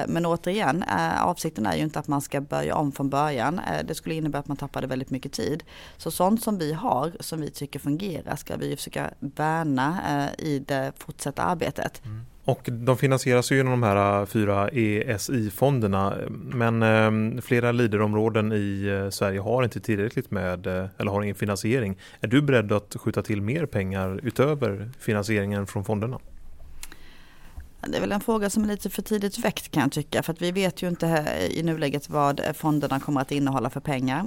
Men 0.09 0.27
återigen, 0.27 0.85
avsikten 1.21 1.67
är 1.67 1.77
ju 1.77 1.83
inte 1.83 1.99
att 1.99 2.09
man 2.09 2.21
ska 2.21 2.41
börja 2.41 2.75
om 2.75 2.93
från 2.93 3.11
början. 3.11 3.61
Det 3.85 3.95
skulle 3.95 4.15
innebära 4.15 4.41
att 4.41 4.49
man 4.49 4.57
tappade 4.57 4.87
väldigt 4.87 5.11
mycket 5.11 5.33
tid. 5.33 5.65
Så 5.97 6.11
sånt 6.11 6.43
som 6.43 6.59
vi 6.59 6.73
har, 6.73 7.13
som 7.21 7.41
vi 7.41 7.51
tycker 7.51 7.79
fungerar, 7.79 8.37
ska 8.37 8.57
vi 8.57 8.77
försöka 8.77 9.11
värna 9.19 9.99
i 10.39 10.59
det 10.59 10.93
fortsatta 10.99 11.43
arbetet. 11.43 12.05
Mm. 12.05 12.25
Och 12.45 12.69
de 12.73 12.97
finansieras 12.97 13.53
ju 13.53 13.57
genom 13.57 13.71
de 13.71 13.83
här 13.83 14.21
äh, 14.21 14.27
fyra 14.27 14.69
ESI-fonderna 14.69 16.15
men 16.31 16.83
ähm, 16.83 17.43
flera 17.43 17.73
liderområden 17.73 18.53
i 18.53 18.87
äh, 19.05 19.11
Sverige 19.11 19.41
har 19.41 19.63
inte 19.63 19.81
tillräckligt 19.81 20.31
med 20.31 20.67
äh, 20.67 20.87
eller 20.99 21.11
har 21.11 21.23
ingen 21.23 21.35
finansiering. 21.35 21.99
Är 22.21 22.29
du 22.29 22.43
beredd 22.43 22.73
att 22.73 22.97
skjuta 22.99 23.23
till 23.23 23.43
mer 23.43 23.67
pengar 23.67 24.21
utöver 24.23 24.91
finansieringen 24.99 25.67
från 25.67 25.85
fonderna? 25.85 26.19
Det 27.89 27.97
är 27.97 28.01
väl 28.01 28.13
en 28.13 28.21
fråga 28.21 28.51
som 28.51 28.65
är 28.65 28.69
lite 28.69 28.91
för 28.91 29.03
tidigt 29.03 29.39
väckt 29.39 29.71
kan 29.71 29.83
jag 29.83 29.93
tycka. 29.93 30.23
För 30.23 30.33
att 30.33 30.43
vi 30.43 30.53
vet 30.53 30.83
ju 30.83 30.89
inte 30.89 31.27
i 31.51 31.63
nuläget 31.63 32.09
vad 32.09 32.41
fonderna 32.55 33.01
kommer 33.01 33.21
att 33.21 33.33
innehålla 33.33 33.71
för 33.71 33.81
pengar. 33.81 34.25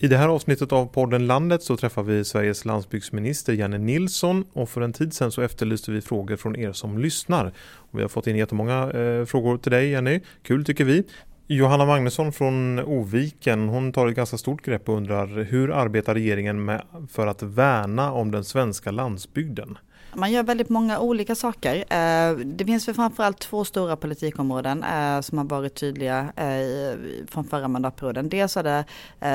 I 0.00 0.08
det 0.08 0.16
här 0.16 0.28
avsnittet 0.28 0.72
av 0.72 0.86
podden 0.86 1.26
Landet 1.26 1.62
så 1.62 1.76
träffar 1.76 2.02
vi 2.02 2.24
Sveriges 2.24 2.64
landsbygdsminister 2.64 3.52
Janne 3.52 3.78
Nilsson 3.78 4.44
och 4.52 4.68
för 4.68 4.80
en 4.80 4.92
tid 4.92 5.12
sedan 5.14 5.32
så 5.32 5.42
efterlyste 5.42 5.90
vi 5.90 6.00
frågor 6.00 6.36
från 6.36 6.56
er 6.56 6.72
som 6.72 6.98
lyssnar. 6.98 7.52
Och 7.74 7.98
vi 7.98 8.02
har 8.02 8.08
fått 8.08 8.26
in 8.26 8.36
jättemånga 8.36 8.90
eh, 8.90 9.24
frågor 9.24 9.58
till 9.58 9.72
dig 9.72 9.90
Jenny, 9.90 10.20
kul 10.42 10.64
tycker 10.64 10.84
vi. 10.84 11.04
Johanna 11.46 11.86
Magnusson 11.86 12.32
från 12.32 12.78
Oviken, 12.78 13.68
hon 13.68 13.92
tar 13.92 14.08
ett 14.08 14.16
ganska 14.16 14.38
stort 14.38 14.64
grepp 14.64 14.88
och 14.88 14.96
undrar 14.96 15.26
hur 15.44 15.70
arbetar 15.70 16.14
regeringen 16.14 16.64
med 16.64 16.82
för 17.10 17.26
att 17.26 17.42
värna 17.42 18.12
om 18.12 18.30
den 18.30 18.44
svenska 18.44 18.90
landsbygden? 18.90 19.78
Man 20.14 20.32
gör 20.32 20.42
väldigt 20.42 20.68
många 20.68 21.00
olika 21.00 21.34
saker. 21.34 21.76
Eh, 21.76 22.36
det 22.36 22.64
finns 22.64 22.88
väl 22.88 22.94
framförallt 22.94 23.38
två 23.38 23.64
stora 23.64 23.96
politikområden 23.96 24.84
eh, 24.84 25.20
som 25.20 25.38
har 25.38 25.44
varit 25.44 25.74
tydliga 25.74 26.32
eh, 26.36 26.98
från 27.26 27.44
förra 27.44 27.68
mandatperioden. 27.68 28.28
Dels 28.28 28.56
är 28.56 28.62
det 28.62 28.84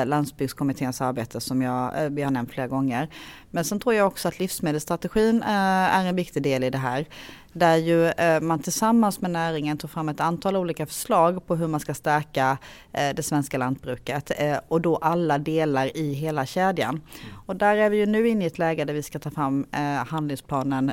landsbygdskommitténs 0.04 1.00
arbete 1.00 1.40
som 1.40 1.62
jag, 1.62 2.10
vi 2.10 2.22
har 2.22 2.30
nämnt 2.30 2.50
flera 2.50 2.68
gånger. 2.68 3.08
Men 3.50 3.64
sen 3.64 3.80
tror 3.80 3.94
jag 3.94 4.06
också 4.06 4.28
att 4.28 4.38
livsmedelsstrategin 4.38 5.42
är 5.46 6.06
en 6.06 6.16
viktig 6.16 6.42
del 6.42 6.64
i 6.64 6.70
det 6.70 6.78
här 6.78 7.06
där 7.54 7.76
ju 7.76 8.06
eh, 8.06 8.40
man 8.40 8.58
tillsammans 8.58 9.20
med 9.20 9.30
näringen 9.30 9.78
tog 9.78 9.90
fram 9.90 10.08
ett 10.08 10.20
antal 10.20 10.56
olika 10.56 10.86
förslag 10.86 11.46
på 11.46 11.56
hur 11.56 11.66
man 11.66 11.80
ska 11.80 11.94
stärka 11.94 12.58
eh, 12.92 13.14
det 13.14 13.22
svenska 13.22 13.58
lantbruket 13.58 14.32
eh, 14.38 14.56
och 14.68 14.80
då 14.80 14.96
alla 14.96 15.38
delar 15.38 15.96
i 15.96 16.12
hela 16.12 16.46
kedjan. 16.46 16.94
Mm. 16.94 17.34
Och 17.46 17.56
där 17.56 17.76
är 17.76 17.90
vi 17.90 17.96
ju 17.96 18.06
nu 18.06 18.28
inne 18.28 18.44
i 18.44 18.46
ett 18.46 18.58
läge 18.58 18.84
där 18.84 18.94
vi 18.94 19.02
ska 19.02 19.18
ta 19.18 19.30
fram 19.30 19.66
handlingsplanen, 20.06 20.92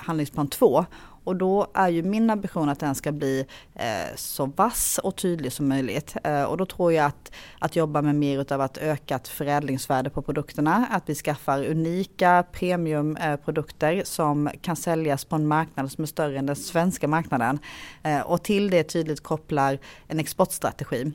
handlingsplan 0.00 0.48
2 0.48 0.84
och 1.24 1.36
då 1.36 1.66
är 1.74 1.88
ju 1.88 2.02
min 2.02 2.30
ambition 2.30 2.68
att 2.68 2.80
den 2.80 2.94
ska 2.94 3.12
bli 3.12 3.46
eh, 3.74 4.16
så 4.16 4.46
vass 4.46 5.00
och 5.02 5.16
tydlig 5.16 5.52
som 5.52 5.68
möjligt. 5.68 6.16
Eh, 6.24 6.42
och 6.42 6.56
då 6.56 6.66
tror 6.66 6.92
jag 6.92 7.06
att, 7.06 7.32
att 7.58 7.76
jobba 7.76 8.02
med 8.02 8.14
mer 8.14 8.40
utav 8.40 8.60
att 8.60 8.78
ökat 8.78 9.28
förädlingsvärde 9.28 10.10
på 10.10 10.22
produkterna, 10.22 10.86
att 10.90 11.08
vi 11.08 11.14
skaffar 11.14 11.64
unika 11.64 12.44
premiumprodukter 12.52 13.96
eh, 13.96 14.02
som 14.02 14.50
kan 14.60 14.76
säljas 14.76 15.24
på 15.24 15.36
en 15.36 15.46
marknad 15.46 15.92
som 15.92 16.02
är 16.02 16.06
större 16.06 16.38
än 16.38 16.46
den 16.46 16.56
svenska 16.56 17.08
marknaden. 17.08 17.58
Eh, 18.02 18.20
och 18.20 18.42
till 18.42 18.70
det 18.70 18.82
tydligt 18.82 19.20
kopplar 19.20 19.78
en 20.08 20.20
exportstrategi. 20.20 21.12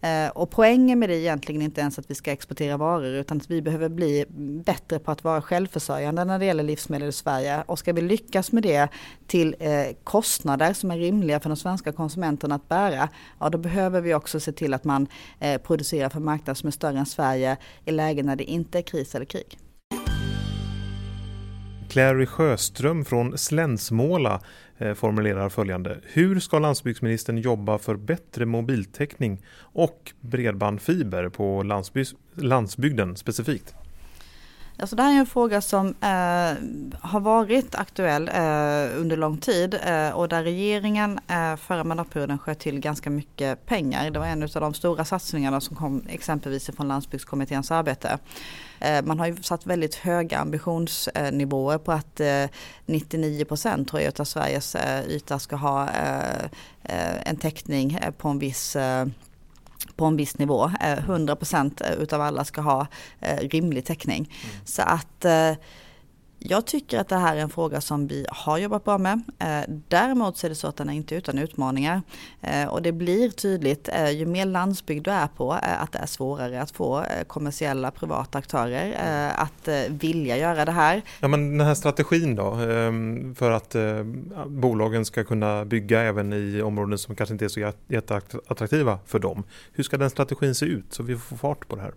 Eh, 0.00 0.28
och 0.28 0.50
poängen 0.50 0.98
med 0.98 1.08
det 1.08 1.14
är 1.14 1.18
egentligen 1.18 1.62
inte 1.62 1.80
ens 1.80 1.98
att 1.98 2.10
vi 2.10 2.14
ska 2.14 2.32
exportera 2.32 2.76
varor 2.76 3.06
utan 3.06 3.36
att 3.36 3.50
vi 3.50 3.62
behöver 3.62 3.88
bli 3.88 4.24
bättre 4.64 4.98
på 4.98 5.10
att 5.10 5.24
vara 5.24 5.42
självförsörjande 5.42 6.24
när 6.24 6.38
det 6.38 6.44
gäller 6.44 6.62
livsmedel 6.62 7.08
i 7.08 7.12
Sverige. 7.12 7.62
Och 7.66 7.78
ska 7.78 7.92
vi 7.92 8.00
lyckas 8.00 8.52
med 8.52 8.62
det 8.62 8.88
till 9.26 9.56
eh, 9.58 9.96
kostnader 10.04 10.72
som 10.72 10.90
är 10.90 10.98
rimliga 10.98 11.40
för 11.40 11.50
de 11.50 11.56
svenska 11.56 11.92
konsumenterna 11.92 12.54
att 12.54 12.68
bära, 12.68 13.08
ja 13.38 13.50
då 13.50 13.58
behöver 13.58 14.00
vi 14.00 14.14
också 14.14 14.40
se 14.40 14.52
till 14.52 14.74
att 14.74 14.84
man 14.84 15.06
eh, 15.40 15.60
producerar 15.60 16.08
för 16.08 16.20
marknader 16.20 16.54
som 16.54 16.66
är 16.66 16.70
större 16.70 16.98
än 16.98 17.06
Sverige 17.06 17.56
i 17.84 17.90
lägen 17.90 18.26
när 18.26 18.36
det 18.36 18.44
inte 18.44 18.78
är 18.78 18.82
kris 18.82 19.14
eller 19.14 19.26
krig. 19.26 19.58
Clary 21.88 22.26
Sjöström 22.26 23.04
från 23.04 23.38
Slänsmåla 23.38 24.40
eh, 24.78 24.94
formulerar 24.94 25.48
följande. 25.48 26.00
Hur 26.02 26.40
ska 26.40 26.58
landsbygdsministern 26.58 27.38
jobba 27.38 27.78
för 27.78 27.96
bättre 27.96 28.46
mobiltäckning 28.46 29.42
och 29.58 30.12
bredbandfiber 30.20 31.28
på 31.28 31.62
landsbygden 32.34 33.16
specifikt? 33.16 33.74
Alltså 34.80 34.96
det 34.96 35.02
här 35.02 35.14
är 35.14 35.18
en 35.18 35.26
fråga 35.26 35.60
som 35.60 35.86
eh, 35.86 36.98
har 37.00 37.20
varit 37.20 37.74
aktuell 37.74 38.28
eh, 38.28 39.00
under 39.00 39.16
lång 39.16 39.38
tid 39.38 39.78
eh, 39.84 40.10
och 40.10 40.28
där 40.28 40.42
regeringen 40.42 41.20
eh, 41.28 41.56
förra 41.56 41.84
mandatperioden 41.84 42.38
sköt 42.38 42.58
till 42.58 42.80
ganska 42.80 43.10
mycket 43.10 43.66
pengar. 43.66 44.10
Det 44.10 44.18
var 44.18 44.26
en 44.26 44.42
av 44.42 44.48
de 44.48 44.74
stora 44.74 45.04
satsningarna 45.04 45.60
som 45.60 45.76
kom 45.76 46.02
exempelvis 46.08 46.70
från 46.76 46.88
landsbygdskommitténs 46.88 47.70
arbete. 47.70 48.18
Eh, 48.80 49.02
man 49.02 49.18
har 49.18 49.26
ju 49.26 49.36
satt 49.42 49.66
väldigt 49.66 49.94
höga 49.94 50.38
ambitionsnivåer 50.38 51.78
på 51.78 51.92
att 51.92 52.20
eh, 52.20 52.44
99 52.86 53.44
procent 53.44 53.88
tror 53.88 54.02
jag 54.02 54.20
av 54.20 54.24
Sveriges 54.24 54.74
eh, 54.74 55.08
yta 55.08 55.38
ska 55.38 55.56
ha 55.56 55.88
en 57.24 57.36
täckning 57.36 57.98
på 58.18 58.28
en 58.28 58.38
viss 58.38 58.76
på 59.96 60.04
en 60.04 60.16
viss 60.16 60.38
nivå. 60.38 60.70
100 60.80 61.36
procent 61.36 61.82
utav 61.98 62.20
alla 62.20 62.44
ska 62.44 62.60
ha 62.60 62.86
rimlig 63.40 63.84
täckning. 63.84 64.18
Mm. 64.18 64.66
Så 64.66 64.82
att 64.82 65.26
jag 66.38 66.66
tycker 66.66 67.00
att 67.00 67.08
det 67.08 67.16
här 67.16 67.36
är 67.36 67.40
en 67.40 67.50
fråga 67.50 67.80
som 67.80 68.06
vi 68.06 68.26
har 68.28 68.58
jobbat 68.58 68.84
bra 68.84 68.98
med. 68.98 69.22
Eh, 69.38 69.74
däremot 69.88 70.36
så 70.36 70.46
är 70.46 70.48
det 70.48 70.54
så 70.54 70.68
att 70.68 70.76
den 70.76 70.88
är 70.88 70.92
inte 70.92 71.14
utan 71.14 71.38
utmaningar. 71.38 72.02
Eh, 72.40 72.66
och 72.68 72.82
det 72.82 72.92
blir 72.92 73.30
tydligt 73.30 73.88
eh, 73.88 74.10
ju 74.10 74.26
mer 74.26 74.46
landsbygd 74.46 75.04
du 75.04 75.10
är 75.10 75.26
på 75.26 75.52
att 75.52 75.92
det 75.92 75.98
är 75.98 76.06
svårare 76.06 76.62
att 76.62 76.70
få 76.70 77.04
kommersiella 77.26 77.90
privata 77.90 78.38
aktörer 78.38 78.94
att 79.36 79.68
vilja 79.88 80.36
göra 80.36 80.64
det 80.64 80.72
här. 80.72 81.02
Ja 81.20 81.28
men 81.28 81.58
den 81.58 81.66
här 81.66 81.74
strategin 81.74 82.34
då 82.34 82.52
ehm, 82.52 83.34
för 83.34 83.50
att 83.50 83.76
bolagen 84.46 85.04
ska 85.04 85.24
kunna 85.24 85.64
bygga 85.64 86.00
även 86.00 86.32
i 86.32 86.62
områden 86.62 86.98
som 86.98 87.16
kanske 87.16 87.32
inte 87.32 87.44
är 87.44 87.48
så 87.48 87.72
jätteattraktiva 87.88 88.98
för 89.06 89.18
dem. 89.18 89.44
Hur 89.72 89.84
ska 89.84 89.96
den 89.96 90.10
strategin 90.10 90.54
se 90.54 90.66
ut 90.66 90.84
så 90.90 91.02
vi 91.02 91.16
får 91.16 91.36
fart 91.36 91.68
på 91.68 91.76
det 91.76 91.82
här? 91.82 91.92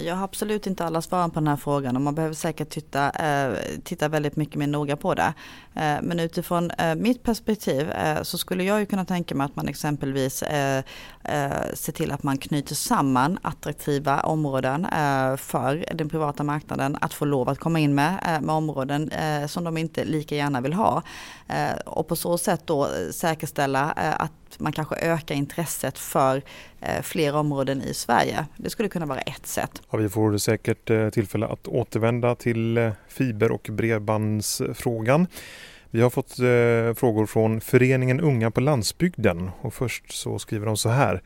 Jag 0.00 0.14
har 0.14 0.24
absolut 0.24 0.66
inte 0.66 0.84
alla 0.84 1.02
svar 1.02 1.28
på 1.28 1.34
den 1.34 1.48
här 1.48 1.56
frågan 1.56 1.96
och 1.96 2.02
man 2.02 2.14
behöver 2.14 2.34
säkert 2.34 2.70
titta, 2.70 3.10
eh, 3.10 3.52
titta 3.84 4.08
väldigt 4.08 4.36
mycket 4.36 4.56
mer 4.56 4.66
noga 4.66 4.96
på 4.96 5.14
det. 5.14 5.34
Eh, 5.74 5.96
men 6.02 6.20
utifrån 6.20 6.70
eh, 6.70 6.94
mitt 6.94 7.22
perspektiv 7.22 7.92
så 8.22 8.38
skulle 8.38 8.64
jag 8.64 8.80
ju 8.80 8.86
kunna 8.86 9.04
tänka 9.04 9.34
mig 9.34 9.44
att 9.44 9.56
man 9.56 9.68
exempelvis 9.68 10.42
eh, 10.42 10.82
ser 11.74 11.92
till 11.92 12.12
att 12.12 12.22
man 12.22 12.38
knyter 12.38 12.74
samman 12.74 13.38
attraktiva 13.42 14.20
områden 14.20 14.86
för 15.38 15.84
den 15.94 16.08
privata 16.08 16.42
marknaden 16.42 16.96
att 17.00 17.14
få 17.14 17.24
lov 17.24 17.48
att 17.48 17.58
komma 17.58 17.78
in 17.78 17.94
med, 17.94 18.38
med 18.42 18.54
områden 18.54 19.10
som 19.48 19.64
de 19.64 19.76
inte 19.76 20.04
lika 20.04 20.36
gärna 20.36 20.60
vill 20.60 20.72
ha. 20.72 21.02
och 21.84 22.08
på 22.08 22.16
så 22.16 22.38
sätt 22.38 22.62
då 22.64 22.88
säkerställa 23.12 23.90
att 23.92 24.32
man 24.58 24.72
kanske 24.72 24.96
ökar 24.96 25.34
intresset 25.34 25.98
för 25.98 26.42
eh, 26.80 27.02
fler 27.02 27.34
områden 27.34 27.82
i 27.82 27.94
Sverige. 27.94 28.46
Det 28.56 28.70
skulle 28.70 28.88
kunna 28.88 29.06
vara 29.06 29.20
ett 29.20 29.46
sätt. 29.46 29.82
Ja, 29.90 29.98
vi 29.98 30.08
får 30.08 30.38
säkert 30.38 30.90
eh, 30.90 31.10
tillfälle 31.10 31.46
att 31.46 31.68
återvända 31.68 32.34
till 32.34 32.78
eh, 32.78 32.92
fiber 33.08 33.52
och 33.52 33.68
bredbandsfrågan. 33.72 35.26
Vi 35.90 36.00
har 36.00 36.10
fått 36.10 36.34
frågor 36.98 37.26
från 37.26 37.60
föreningen 37.60 38.20
Unga 38.20 38.50
på 38.50 38.60
landsbygden 38.60 39.50
och 39.60 39.74
först 39.74 40.12
så 40.12 40.38
skriver 40.38 40.66
de 40.66 40.76
så 40.76 40.88
här. 40.88 41.22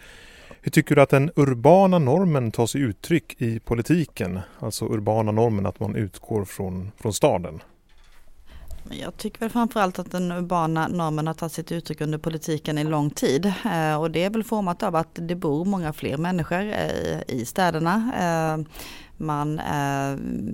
Hur 0.61 0.71
tycker 0.71 0.95
du 0.95 1.03
att 1.03 1.11
den 1.11 1.31
urbana 1.37 1.99
normen 1.99 2.51
tar 2.51 2.67
sig 2.67 2.81
uttryck 2.81 3.35
i 3.39 3.61
politiken? 3.61 4.41
Alltså 4.59 4.85
urbana 4.85 5.33
normen 5.33 5.67
att 5.67 5.81
man 5.81 5.97
utgår 5.97 6.45
från, 6.45 6.93
från 6.99 7.13
staden. 7.13 7.63
Jag 9.01 9.17
tycker 9.17 9.41
väl 9.41 9.51
framförallt 9.51 9.99
att 9.99 10.11
den 10.11 10.33
urbana 10.33 10.89
normen 10.89 11.27
har 11.27 11.35
tagit 11.35 11.53
sitt 11.53 11.73
uttryck 11.73 12.01
under 12.01 12.19
politiken 12.19 12.79
i 12.79 12.85
lång 12.85 13.11
tid. 13.11 13.47
Eh, 13.47 14.01
och 14.01 14.11
det 14.11 14.25
är 14.25 14.31
väl 14.31 14.45
format 14.45 14.83
av 14.83 14.97
att 14.97 15.09
det 15.13 15.35
bor 15.35 15.65
många 15.65 15.93
fler 15.93 16.17
människor 16.17 16.61
eh, 16.61 17.21
i 17.29 17.45
städerna. 17.47 18.13
Eh, 18.19 18.65
Eh, 19.23 19.27
man, 19.27 19.61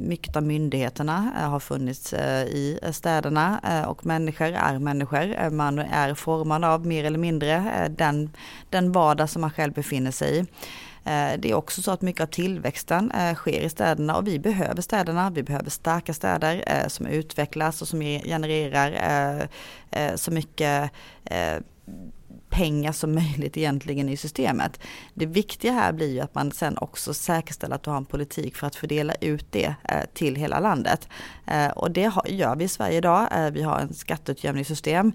mycket 0.09 0.37
av 0.37 0.43
myndigheterna 0.43 1.33
eh, 1.39 1.51
har 1.51 1.61
funnits 1.61 2.13
eh, 2.13 2.43
i 2.43 2.79
eh, 2.83 2.93
städerna 2.93 3.61
och 3.89 4.07
människor 4.07 4.47
är 4.47 4.79
människor. 4.79 5.51
Man 5.51 5.79
är 5.79 6.15
formad 6.15 6.65
av 6.65 6.87
mer 6.87 7.05
eller 7.05 7.19
mindre 7.19 7.89
den, 7.99 8.31
den 8.71 8.93
vardag 8.93 9.31
som 9.31 9.41
man 9.41 9.51
själv 9.51 9.73
befinner 9.73 10.11
sig 10.11 10.39
i. 10.39 10.47
Det 11.39 11.51
är 11.51 11.55
också 11.55 11.83
så 11.83 11.91
att 11.91 12.03
mycket 12.03 12.23
av 12.23 12.27
tillväxten 12.27 13.13
sker 13.35 13.61
i 13.61 13.69
städerna 13.69 14.17
och 14.17 14.27
vi 14.27 14.39
behöver 14.39 14.83
städerna. 14.83 15.31
Vi 15.31 15.43
behöver 15.43 15.71
starka 15.71 16.15
städer 16.15 16.85
som 16.89 17.07
utvecklas 17.07 17.83
och 17.83 17.89
som 17.89 18.01
genererar 18.01 19.49
så 20.17 20.31
mycket 20.31 20.91
pengar 22.49 22.93
som 22.93 23.15
möjligt 23.15 23.57
egentligen 23.57 24.09
i 24.09 24.17
systemet. 24.17 24.81
Det 25.15 25.27
viktiga 25.27 25.73
här 25.73 25.93
blir 25.93 26.13
ju 26.13 26.21
att 26.21 26.35
man 26.35 26.53
sen 26.53 26.79
också 26.79 27.15
säkerställer 27.15 27.75
att 27.75 27.83
du 27.83 27.91
har 27.91 27.97
en 27.97 28.05
politik 28.05 28.57
för 28.57 28.67
att 28.67 28.75
fördela 28.75 29.15
ut 29.21 29.47
det 29.51 29.75
eh, 29.85 30.01
till 30.15 30.37
hela 30.37 30.61
landet. 30.61 31.09
Eh, 31.47 31.69
och 31.69 31.91
det 31.91 32.13
gör 32.27 32.57
vi 32.57 32.65
i 32.65 32.69
Sverige 32.69 32.99
idag. 32.99 33.29
Eh, 33.33 33.51
vi 33.51 33.63
har 33.63 33.79
en 33.79 33.95
skatteutjämningssystem 33.95 35.13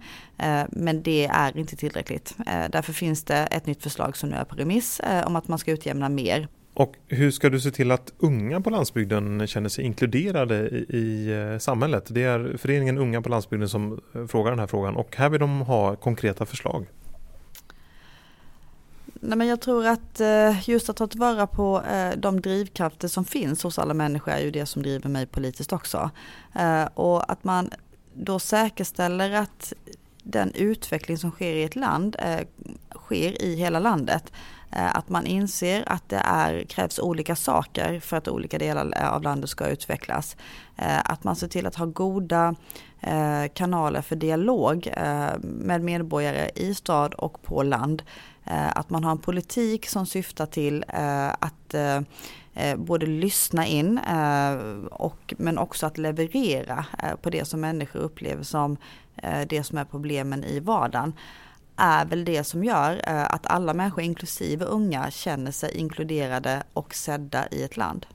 men 0.69 1.03
det 1.03 1.25
är 1.25 1.57
inte 1.57 1.75
tillräckligt. 1.75 2.35
Därför 2.69 2.93
finns 2.93 3.23
det 3.23 3.37
ett 3.37 3.65
nytt 3.65 3.83
förslag 3.83 4.17
som 4.17 4.29
nu 4.29 4.35
är 4.35 4.43
på 4.43 4.55
remiss 4.55 5.01
om 5.25 5.35
att 5.35 5.47
man 5.47 5.59
ska 5.59 5.71
utjämna 5.71 6.09
mer 6.09 6.47
och 6.73 6.95
hur 7.07 7.31
ska 7.31 7.49
du 7.49 7.59
se 7.59 7.71
till 7.71 7.91
att 7.91 8.13
unga 8.17 8.61
på 8.61 8.69
landsbygden 8.69 9.47
känner 9.47 9.69
sig 9.69 9.85
inkluderade 9.85 10.55
i, 10.55 10.77
i, 10.77 11.57
samhället? 11.59 12.07
Det 12.09 12.23
är 12.23 12.57
föreningen 12.57 12.97
Unga 12.97 13.21
på 13.21 13.29
landsbygden 13.29 13.69
som 13.69 14.01
frågar 14.27 14.51
den 14.51 14.59
här 14.59 14.67
frågan 14.67 14.95
och 14.95 15.15
här 15.15 15.29
vill 15.29 15.39
de 15.39 15.61
ha 15.61 15.95
konkreta 15.95 16.45
förslag. 16.45 16.85
Nej, 19.25 19.37
men 19.37 19.47
jag 19.47 19.61
tror 19.61 19.87
att 19.87 20.19
eh, 20.19 20.69
just 20.69 20.89
att 20.89 20.95
ta 20.95 21.07
tillvara 21.07 21.47
på 21.47 21.81
eh, 21.81 22.17
de 22.17 22.41
drivkrafter 22.41 23.07
som 23.07 23.25
finns 23.25 23.63
hos 23.63 23.79
alla 23.79 23.93
människor 23.93 24.31
är 24.31 24.39
ju 24.39 24.51
det 24.51 24.65
som 24.65 24.83
driver 24.83 25.09
mig 25.09 25.25
politiskt 25.25 25.73
också. 25.73 26.11
Eh, 26.55 26.85
och 26.93 27.31
att 27.31 27.43
man 27.43 27.69
då 28.13 28.39
säkerställer 28.39 29.31
att 29.31 29.73
den 30.23 30.51
utveckling 30.53 31.17
som 31.17 31.31
sker 31.31 31.53
i 31.53 31.63
ett 31.63 31.75
land 31.75 32.15
sker 32.95 33.41
i 33.41 33.55
hela 33.55 33.79
landet. 33.79 34.31
Eh, 34.75 34.95
att 34.95 35.09
man 35.09 35.25
inser 35.25 35.83
att 35.87 36.09
det 36.09 36.21
är, 36.25 36.63
krävs 36.63 36.99
olika 36.99 37.35
saker 37.35 37.99
för 37.99 38.17
att 38.17 38.27
olika 38.27 38.57
delar 38.57 39.05
av 39.07 39.23
landet 39.23 39.49
ska 39.49 39.67
utvecklas. 39.67 40.37
Eh, 40.77 40.99
att 41.05 41.23
man 41.23 41.35
ser 41.35 41.47
till 41.47 41.67
att 41.67 41.75
ha 41.75 41.85
goda 41.85 42.55
eh, 43.01 43.45
kanaler 43.53 44.01
för 44.01 44.15
dialog 44.15 44.89
med 45.41 45.81
medborgare 45.81 46.49
i 46.55 46.75
stad 46.75 47.13
och 47.13 47.41
på 47.41 47.63
land. 47.63 48.03
Att 48.45 48.89
man 48.89 49.03
har 49.03 49.11
en 49.11 49.17
politik 49.17 49.89
som 49.89 50.05
syftar 50.05 50.45
till 50.45 50.85
att 51.39 51.75
både 52.77 53.05
lyssna 53.05 53.67
in 53.67 53.99
och, 54.91 55.33
men 55.37 55.57
också 55.57 55.85
att 55.85 55.97
leverera 55.97 56.85
på 57.21 57.29
det 57.29 57.45
som 57.45 57.61
människor 57.61 57.99
upplever 57.99 58.43
som 58.43 58.77
det 59.47 59.63
som 59.63 59.77
är 59.77 59.85
problemen 59.85 60.43
i 60.43 60.59
vardagen 60.59 61.13
är 61.77 62.05
väl 62.05 62.25
det 62.25 62.43
som 62.43 62.63
gör 62.63 63.01
eh, 63.07 63.25
att 63.25 63.47
alla 63.47 63.73
människor, 63.73 64.03
inklusive 64.03 64.65
unga, 64.65 65.11
känner 65.11 65.51
sig 65.51 65.77
inkluderade 65.77 66.63
och 66.73 66.95
sedda 66.95 67.47
i 67.51 67.63
ett 67.63 67.77
land. 67.77 68.05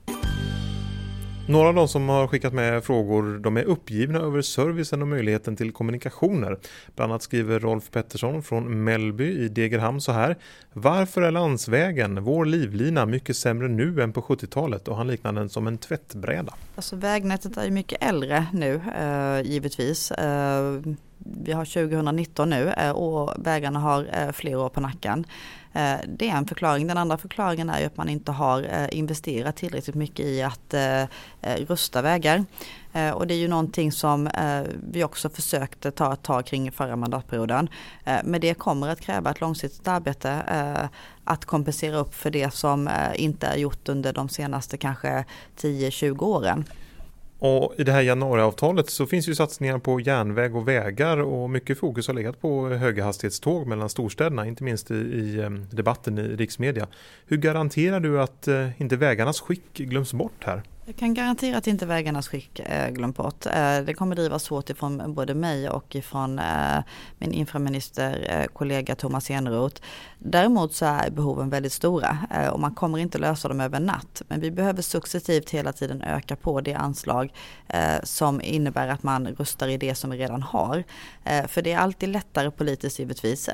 Några 1.49 1.67
av 1.67 1.75
de 1.75 1.87
som 1.87 2.09
har 2.09 2.27
skickat 2.27 2.53
med 2.53 2.83
frågor 2.83 3.39
de 3.39 3.57
är 3.57 3.63
uppgivna 3.63 4.19
över 4.19 4.41
servicen 4.41 5.01
och 5.01 5.07
möjligheten 5.07 5.55
till 5.55 5.71
kommunikationer. 5.71 6.57
Bland 6.95 7.11
annat 7.11 7.23
skriver 7.23 7.59
Rolf 7.59 7.91
Pettersson 7.91 8.43
från 8.43 8.83
Mellby 8.83 9.31
i 9.31 9.47
Degerhamn 9.47 10.01
så 10.01 10.11
här. 10.11 10.37
Varför 10.73 11.21
är 11.21 11.31
landsvägen, 11.31 12.23
vår 12.23 12.45
livlina, 12.45 13.05
mycket 13.05 13.37
sämre 13.37 13.67
nu 13.67 14.01
än 14.01 14.13
på 14.13 14.21
70-talet? 14.21 14.87
Och 14.87 14.97
han 14.97 15.07
liknar 15.07 15.33
den 15.33 15.49
som 15.49 15.67
en 15.67 15.77
tvättbräda. 15.77 16.53
Alltså 16.75 16.95
vägnätet 16.95 17.57
är 17.57 17.65
ju 17.65 17.71
mycket 17.71 18.03
äldre 18.03 18.45
nu 18.53 18.81
eh, 18.99 19.51
givetvis. 19.51 20.11
Eh, 20.11 20.81
vi 21.17 21.51
har 21.51 21.65
2019 21.65 22.49
nu 22.49 22.73
eh, 22.77 22.91
och 22.91 23.33
vägarna 23.37 23.79
har 23.79 24.07
eh, 24.13 24.31
fler 24.31 24.55
år 24.55 24.69
på 24.69 24.81
nacken. 24.81 25.25
Eh, 25.73 25.99
det 26.07 26.29
är 26.29 26.35
en 26.35 26.45
förklaring. 26.45 26.87
Den 26.87 26.97
andra 26.97 27.17
förklaringen 27.17 27.69
är 27.69 27.79
ju 27.79 27.85
att 27.85 27.97
man 27.97 28.09
inte 28.09 28.31
har 28.31 28.63
eh, 28.63 28.97
investerat 28.97 29.55
tillräckligt 29.55 29.95
mycket 29.95 30.25
i 30.25 30.41
att 30.41 30.73
eh, 30.73 31.03
rusta 31.67 32.01
vägar. 32.01 32.45
Och 33.13 33.27
det 33.27 33.33
är 33.33 33.37
ju 33.37 33.47
någonting 33.47 33.91
som 33.91 34.29
vi 34.91 35.03
också 35.03 35.29
försökte 35.29 35.91
ta 35.91 36.13
ett 36.13 36.23
tag 36.23 36.45
kring 36.45 36.71
förra 36.71 36.95
mandatperioden. 36.95 37.69
Men 38.23 38.41
det 38.41 38.53
kommer 38.53 38.89
att 38.89 39.01
kräva 39.01 39.31
ett 39.31 39.41
långsiktigt 39.41 39.87
arbete 39.87 40.41
att 41.23 41.45
kompensera 41.45 41.97
upp 41.97 42.15
för 42.15 42.31
det 42.31 42.53
som 42.53 42.89
inte 43.15 43.47
är 43.47 43.57
gjort 43.57 43.89
under 43.89 44.13
de 44.13 44.29
senaste 44.29 44.77
kanske 44.77 45.25
10-20 45.57 46.23
åren. 46.23 46.65
Och 47.39 47.73
I 47.77 47.83
det 47.83 47.91
här 47.91 48.01
januariavtalet 48.01 48.89
så 48.89 49.05
finns 49.05 49.29
ju 49.29 49.35
satsningar 49.35 49.77
på 49.77 49.99
järnväg 49.99 50.55
och 50.55 50.67
vägar 50.67 51.17
och 51.17 51.49
mycket 51.49 51.79
fokus 51.79 52.07
har 52.07 52.13
legat 52.13 52.41
på 52.41 52.69
höghastighetståg 52.69 53.67
mellan 53.67 53.89
storstäderna, 53.89 54.45
inte 54.45 54.63
minst 54.63 54.91
i, 54.91 54.95
i 54.95 55.41
ehm, 55.41 55.65
debatten 55.71 56.17
i 56.17 56.21
riksmedia. 56.21 56.87
Hur 57.25 57.37
garanterar 57.37 57.99
du 57.99 58.21
att 58.21 58.47
eh, 58.47 58.81
inte 58.81 58.95
vägarnas 58.95 59.41
skick 59.41 59.73
glöms 59.73 60.13
bort 60.13 60.43
här? 60.43 60.63
Jag 60.89 60.95
kan 60.95 61.13
garantera 61.13 61.57
att 61.57 61.67
inte 61.67 61.85
vägarnas 61.85 62.27
skick 62.27 62.59
eh, 62.59 63.07
bort. 63.07 63.45
Eh, 63.45 63.79
det 63.85 63.93
kommer 63.93 64.15
drivas 64.15 64.49
hårt 64.49 64.69
ifrån 64.69 65.13
både 65.13 65.33
mig 65.33 65.69
och 65.69 65.95
ifrån 65.95 66.39
eh, 66.39 66.83
min 67.17 67.31
infraministerkollega 67.31 68.95
Thomas 68.95 69.29
Eneroth. 69.29 69.81
Däremot 70.21 70.73
så 70.73 70.85
är 70.85 71.09
behoven 71.09 71.49
väldigt 71.49 71.73
stora 71.73 72.17
och 72.51 72.59
man 72.59 72.75
kommer 72.75 72.97
inte 72.97 73.17
lösa 73.17 73.47
dem 73.47 73.61
över 73.61 73.79
natt. 73.79 74.21
Men 74.27 74.39
vi 74.39 74.51
behöver 74.51 74.81
successivt 74.81 75.49
hela 75.49 75.73
tiden 75.73 76.01
öka 76.01 76.35
på 76.35 76.61
det 76.61 76.73
anslag 76.73 77.33
som 78.03 78.41
innebär 78.41 78.87
att 78.87 79.03
man 79.03 79.27
rustar 79.27 79.67
i 79.67 79.77
det 79.77 79.95
som 79.95 80.09
vi 80.09 80.17
redan 80.17 80.43
har. 80.43 80.83
För 81.47 81.61
det 81.61 81.71
är 81.71 81.77
alltid 81.77 82.09
lättare 82.09 82.51
politiskt 82.51 82.99
givetvis 82.99 83.49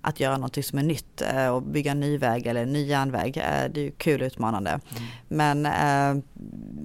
att 0.00 0.20
göra 0.20 0.36
något 0.36 0.64
som 0.64 0.78
är 0.78 0.82
nytt 0.82 1.22
och 1.52 1.62
bygga 1.62 1.90
en 1.90 2.00
ny 2.00 2.18
väg 2.18 2.46
eller 2.46 2.62
en 2.62 2.72
ny 2.72 2.86
järnväg. 2.86 3.32
Det 3.34 3.80
är 3.80 3.84
ju 3.84 3.90
kul 3.90 4.20
och 4.20 4.26
utmanande. 4.26 4.70
Mm. 4.70 5.62
Men 5.62 6.22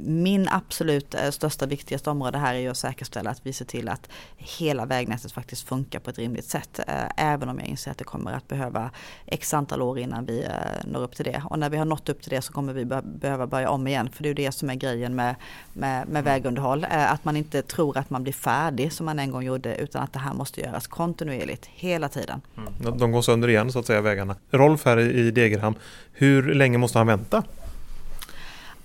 min 0.07 0.47
absolut 0.49 1.15
eh, 1.15 1.29
största 1.29 1.65
viktigaste 1.65 2.09
område 2.09 2.37
här 2.37 2.55
är 2.55 2.59
ju 2.59 2.69
att 2.69 2.77
säkerställa 2.77 3.29
att 3.29 3.45
vi 3.45 3.53
ser 3.53 3.65
till 3.65 3.89
att 3.89 4.09
hela 4.37 4.85
vägnätet 4.85 5.31
faktiskt 5.31 5.67
funkar 5.67 5.99
på 5.99 6.09
ett 6.09 6.17
rimligt 6.17 6.45
sätt. 6.45 6.79
Eh, 6.87 6.93
även 7.17 7.49
om 7.49 7.59
jag 7.59 7.67
inser 7.67 7.91
att 7.91 7.97
det 7.97 8.03
kommer 8.03 8.31
att 8.31 8.47
behöva 8.47 8.76
x 9.25 9.53
antal 9.53 9.81
år 9.81 9.99
innan 9.99 10.25
vi 10.25 10.43
eh, 10.43 10.49
når 10.85 11.01
upp 11.01 11.15
till 11.15 11.25
det. 11.25 11.41
Och 11.45 11.59
när 11.59 11.69
vi 11.69 11.77
har 11.77 11.85
nått 11.85 12.09
upp 12.09 12.21
till 12.21 12.29
det 12.29 12.41
så 12.41 12.53
kommer 12.53 12.73
vi 12.73 12.85
behöva 13.03 13.47
börja 13.47 13.69
om 13.69 13.87
igen. 13.87 14.09
För 14.13 14.23
det 14.23 14.27
är 14.27 14.29
ju 14.29 14.45
det 14.45 14.51
som 14.51 14.69
är 14.69 14.75
grejen 14.75 15.15
med, 15.15 15.35
med, 15.73 16.07
med 16.07 16.23
vägunderhåll. 16.23 16.85
Att 16.89 17.25
man 17.25 17.37
inte 17.37 17.61
tror 17.61 17.97
att 17.97 18.09
man 18.09 18.23
blir 18.23 18.33
färdig 18.33 18.93
som 18.93 19.05
man 19.05 19.19
en 19.19 19.31
gång 19.31 19.43
gjorde 19.43 19.75
utan 19.75 20.03
att 20.03 20.13
det 20.13 20.19
här 20.19 20.33
måste 20.33 20.61
göras 20.61 20.87
kontinuerligt 20.87 21.65
hela 21.65 22.09
tiden. 22.09 22.41
Mm. 22.57 22.97
De 22.97 23.11
går 23.11 23.21
sönder 23.21 23.47
igen 23.47 23.71
så 23.71 23.79
att 23.79 23.85
säga 23.85 24.01
vägarna. 24.01 24.35
Rolf 24.51 24.85
här 24.85 24.99
i 24.99 25.31
Degerhamn, 25.31 25.75
hur 26.11 26.53
länge 26.53 26.77
måste 26.77 26.97
han 26.97 27.07
vänta? 27.07 27.43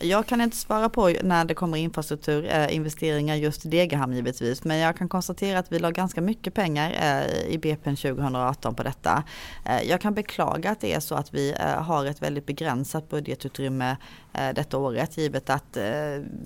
Jag 0.03 0.27
kan 0.27 0.41
inte 0.41 0.57
svara 0.57 0.88
på 0.88 1.12
när 1.23 1.45
det 1.45 1.55
kommer 1.55 1.79
infrastrukturinvesteringar 1.79 3.35
eh, 3.35 3.43
just 3.43 3.67
i 3.67 3.69
Degerhamn 3.69 4.15
givetvis, 4.15 4.65
men 4.65 4.77
jag 4.77 4.97
kan 4.97 5.09
konstatera 5.09 5.59
att 5.59 5.73
vi 5.73 5.79
la 5.79 5.91
ganska 5.91 6.21
mycket 6.21 6.55
pengar 6.55 6.91
eh, 6.91 7.53
i 7.55 7.59
BPN 7.59 7.97
2018 7.97 8.75
på 8.75 8.83
detta. 8.83 9.25
Eh, 9.67 9.83
jag 9.83 10.01
kan 10.01 10.15
beklaga 10.15 10.71
att 10.71 10.81
det 10.81 10.93
är 10.93 11.01
så 11.01 11.15
att 11.15 11.35
vi 11.35 11.55
eh, 11.61 11.83
har 11.83 12.07
ett 12.07 12.23
väldigt 12.23 12.47
begränsat 12.47 13.09
budgetutrymme 13.09 13.97
eh, 14.33 14.55
detta 14.55 14.79
året, 14.79 15.17
givet 15.17 15.51
att 15.51 15.77
eh, 15.77 15.85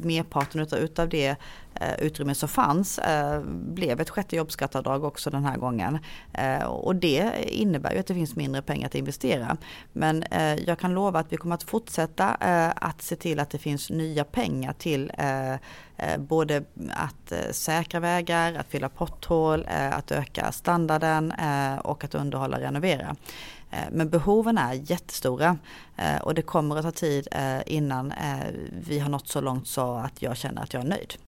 merparten 0.03 0.61
utav 0.61 1.09
det 1.09 1.37
Eh, 1.81 1.95
utrymme 2.07 2.35
som 2.35 2.49
fanns 2.49 2.99
eh, 2.99 3.41
blev 3.51 4.01
ett 4.01 4.11
sjätte 4.11 4.37
jobbskatteavdrag 4.37 5.05
också 5.05 5.31
den 5.31 5.45
här 5.45 5.57
gången. 5.57 5.99
Eh, 6.33 6.65
och 6.65 6.97
det 6.97 7.33
innebär 7.47 7.93
ju 7.93 7.99
att 7.99 8.07
det 8.07 8.15
finns 8.15 8.37
mindre 8.37 8.63
pengar 8.63 8.87
att 8.87 8.95
investera. 8.95 9.57
Men 9.93 10.25
jag 10.67 10.79
kan 10.79 10.95
lova 10.95 11.19
att 11.19 11.33
vi 11.33 11.37
kommer 11.37 11.55
att 11.55 11.63
fortsätta 11.63 12.29
att 12.75 13.03
se 13.03 13.17
till 13.17 13.41
att 13.41 13.51
det 13.51 13.59
finns 13.59 13.91
nya 13.91 14.25
pengar 14.25 14.73
till 14.73 15.13
både 16.19 16.65
att 16.91 17.33
säkra 17.51 18.01
vägar, 18.01 18.55
att 18.55 18.67
fylla 18.67 18.89
potthål, 18.89 19.67
att 19.93 20.13
öka 20.13 20.53
standarden 20.53 21.33
och 21.83 22.05
att 22.05 22.15
underhålla 22.15 22.57
och 22.57 22.63
renovera. 22.63 23.17
Men 23.91 24.11
behoven 24.11 24.59
är 24.59 24.73
jättestora 24.73 25.59
och 26.23 26.35
det 26.35 26.43
kommer 26.43 26.77
att 26.77 26.83
ta 26.83 26.91
tid 26.91 27.29
innan 27.67 28.13
vi 28.71 28.99
har 28.99 29.09
nått 29.09 29.29
så 29.29 29.41
långt 29.41 29.69
så 29.69 29.95
att 29.95 30.23
jag 30.23 30.37
känner 30.37 30.63
att 30.63 30.75
jag 30.75 30.83
är 30.83 30.89
nöjd. 30.89 31.26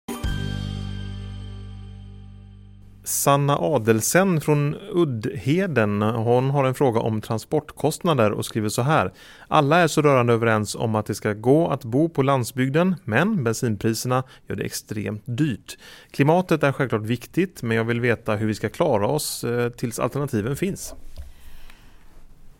Sanna 3.03 3.57
Adelsen 3.57 4.41
från 4.41 4.75
Uddheden, 4.93 6.01
hon 6.01 6.49
har 6.49 6.65
en 6.65 6.73
fråga 6.73 6.99
om 6.99 7.21
transportkostnader 7.21 8.31
och 8.31 8.45
skriver 8.45 8.69
så 8.69 8.81
här. 8.81 9.13
Alla 9.47 9.77
är 9.77 9.87
så 9.87 10.01
rörande 10.01 10.33
överens 10.33 10.75
om 10.75 10.95
att 10.95 11.05
det 11.05 11.15
ska 11.15 11.33
gå 11.33 11.67
att 11.67 11.83
bo 11.83 12.09
på 12.09 12.21
landsbygden, 12.21 12.95
men 13.03 13.43
bensinpriserna 13.43 14.23
gör 14.47 14.55
det 14.55 14.63
extremt 14.63 15.23
dyrt. 15.25 15.77
Klimatet 16.11 16.63
är 16.63 16.71
självklart 16.71 17.01
viktigt, 17.01 17.63
men 17.63 17.77
jag 17.77 17.83
vill 17.83 18.01
veta 18.01 18.35
hur 18.35 18.47
vi 18.47 18.55
ska 18.55 18.69
klara 18.69 19.07
oss 19.07 19.43
eh, 19.43 19.69
tills 19.69 19.99
alternativen 19.99 20.55
finns. 20.55 20.93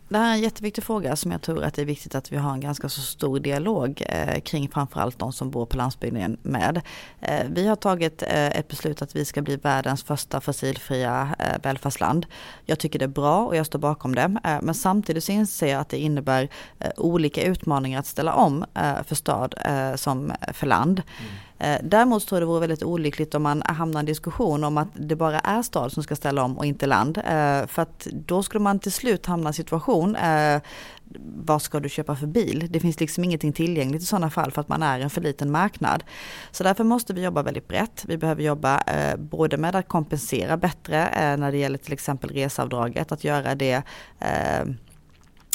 Det 0.08 0.18
här 0.18 0.30
är 0.30 0.34
en 0.34 0.40
jätteviktig 0.40 0.84
fråga 0.84 1.16
som 1.16 1.32
jag 1.32 1.42
tror 1.42 1.62
att 1.62 1.74
det 1.74 1.82
är 1.82 1.86
viktigt 1.86 2.14
att 2.14 2.32
vi 2.32 2.36
har 2.36 2.52
en 2.52 2.60
ganska 2.60 2.88
så 2.88 3.00
stor 3.00 3.38
dialog 3.38 4.02
eh, 4.08 4.40
kring 4.40 4.68
framförallt 4.68 5.18
de 5.18 5.32
som 5.32 5.50
bor 5.50 5.66
på 5.66 5.76
landsbygden 5.76 6.36
med. 6.42 6.80
Eh, 7.20 7.46
vi 7.50 7.66
har 7.66 7.76
tagit 7.76 8.22
eh, 8.22 8.58
ett 8.58 8.68
beslut 8.68 9.02
att 9.02 9.16
vi 9.16 9.24
ska 9.24 9.42
bli 9.42 9.56
världens 9.56 10.02
första 10.02 10.40
fossilfria 10.40 11.36
välfärdsland. 11.62 12.26
Jag 12.64 12.78
tycker 12.78 12.98
det 12.98 13.04
är 13.04 13.08
bra 13.08 13.46
och 13.46 13.56
jag 13.56 13.66
står 13.66 13.78
bakom 13.78 14.14
det. 14.14 14.40
Men 14.62 14.74
samtidigt 14.74 15.24
så 15.24 15.32
inser 15.32 15.66
jag 15.66 15.80
att 15.80 15.88
det 15.88 15.98
innebär 15.98 16.48
olika 16.96 17.42
utmaningar 17.42 17.98
att 17.98 18.06
ställa 18.06 18.34
om 18.34 18.64
för 19.06 19.14
stad 19.14 19.54
som 19.96 20.32
för 20.52 20.66
land. 20.66 21.02
Mm. 21.20 21.32
Eh, 21.58 21.78
däremot 21.82 22.26
tror 22.26 22.36
jag 22.36 22.42
det 22.42 22.46
vore 22.46 22.60
väldigt 22.60 22.82
olyckligt 22.82 23.34
om 23.34 23.42
man 23.42 23.62
hamnar 23.62 24.00
i 24.00 24.02
en 24.02 24.06
diskussion 24.06 24.64
om 24.64 24.78
att 24.78 24.88
det 24.94 25.16
bara 25.16 25.40
är 25.40 25.62
stad 25.62 25.92
som 25.92 26.02
ska 26.02 26.16
ställa 26.16 26.42
om 26.42 26.58
och 26.58 26.66
inte 26.66 26.86
land. 26.86 27.18
Eh, 27.18 27.66
för 27.66 27.82
att 27.82 28.06
då 28.12 28.42
skulle 28.42 28.62
man 28.62 28.78
till 28.78 28.92
slut 28.92 29.26
hamna 29.26 29.48
i 29.48 29.50
en 29.50 29.54
situation 29.54 30.16
eh, 30.16 30.62
vad 31.36 31.62
ska 31.62 31.80
du 31.80 31.88
köpa 31.88 32.16
för 32.16 32.26
bil? 32.26 32.66
Det 32.70 32.80
finns 32.80 33.00
liksom 33.00 33.24
ingenting 33.24 33.52
tillgängligt 33.52 34.02
i 34.02 34.06
sådana 34.06 34.30
fall 34.30 34.50
för 34.50 34.60
att 34.60 34.68
man 34.68 34.82
är 34.82 35.00
en 35.00 35.10
för 35.10 35.20
liten 35.20 35.50
marknad. 35.50 36.04
Så 36.50 36.64
därför 36.64 36.84
måste 36.84 37.14
vi 37.14 37.22
jobba 37.22 37.42
väldigt 37.42 37.68
brett. 37.68 38.04
Vi 38.08 38.18
behöver 38.18 38.42
jobba 38.42 38.82
både 39.16 39.56
med 39.56 39.76
att 39.76 39.88
kompensera 39.88 40.56
bättre 40.56 41.36
när 41.36 41.52
det 41.52 41.58
gäller 41.58 41.78
till 41.78 41.92
exempel 41.92 42.30
reseavdraget, 42.30 43.12
att 43.12 43.24
göra 43.24 43.54
det 43.54 43.82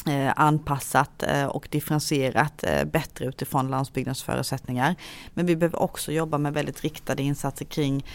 Eh, 0.08 0.34
anpassat 0.36 1.24
eh, 1.24 1.46
och 1.46 1.68
differentierat 1.72 2.64
eh, 2.64 2.86
bättre 2.86 3.26
utifrån 3.26 3.68
landsbygdens 3.68 4.24
förutsättningar. 4.24 4.96
Men 5.34 5.46
vi 5.46 5.56
behöver 5.56 5.82
också 5.82 6.12
jobba 6.12 6.38
med 6.38 6.54
väldigt 6.54 6.82
riktade 6.82 7.24
insatser 7.24 7.66
kring 7.66 8.06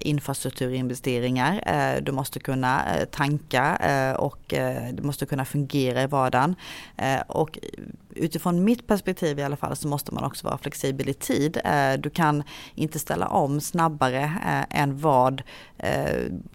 infrastrukturinvesteringar. 0.00 1.60
Du 2.00 2.12
måste 2.12 2.40
kunna 2.40 2.82
tanka 3.10 3.76
och 4.18 4.54
du 4.92 5.02
måste 5.02 5.26
kunna 5.26 5.44
fungera 5.44 6.02
i 6.02 6.06
vardagen. 6.06 6.54
Och 7.26 7.58
utifrån 8.10 8.64
mitt 8.64 8.86
perspektiv 8.86 9.38
i 9.38 9.42
alla 9.42 9.56
fall 9.56 9.76
så 9.76 9.88
måste 9.88 10.14
man 10.14 10.24
också 10.24 10.46
vara 10.46 10.58
flexibel 10.58 11.08
i 11.08 11.14
tid. 11.14 11.60
Du 11.98 12.10
kan 12.10 12.42
inte 12.74 12.98
ställa 12.98 13.28
om 13.28 13.60
snabbare 13.60 14.32
än 14.70 14.98
vad 14.98 15.42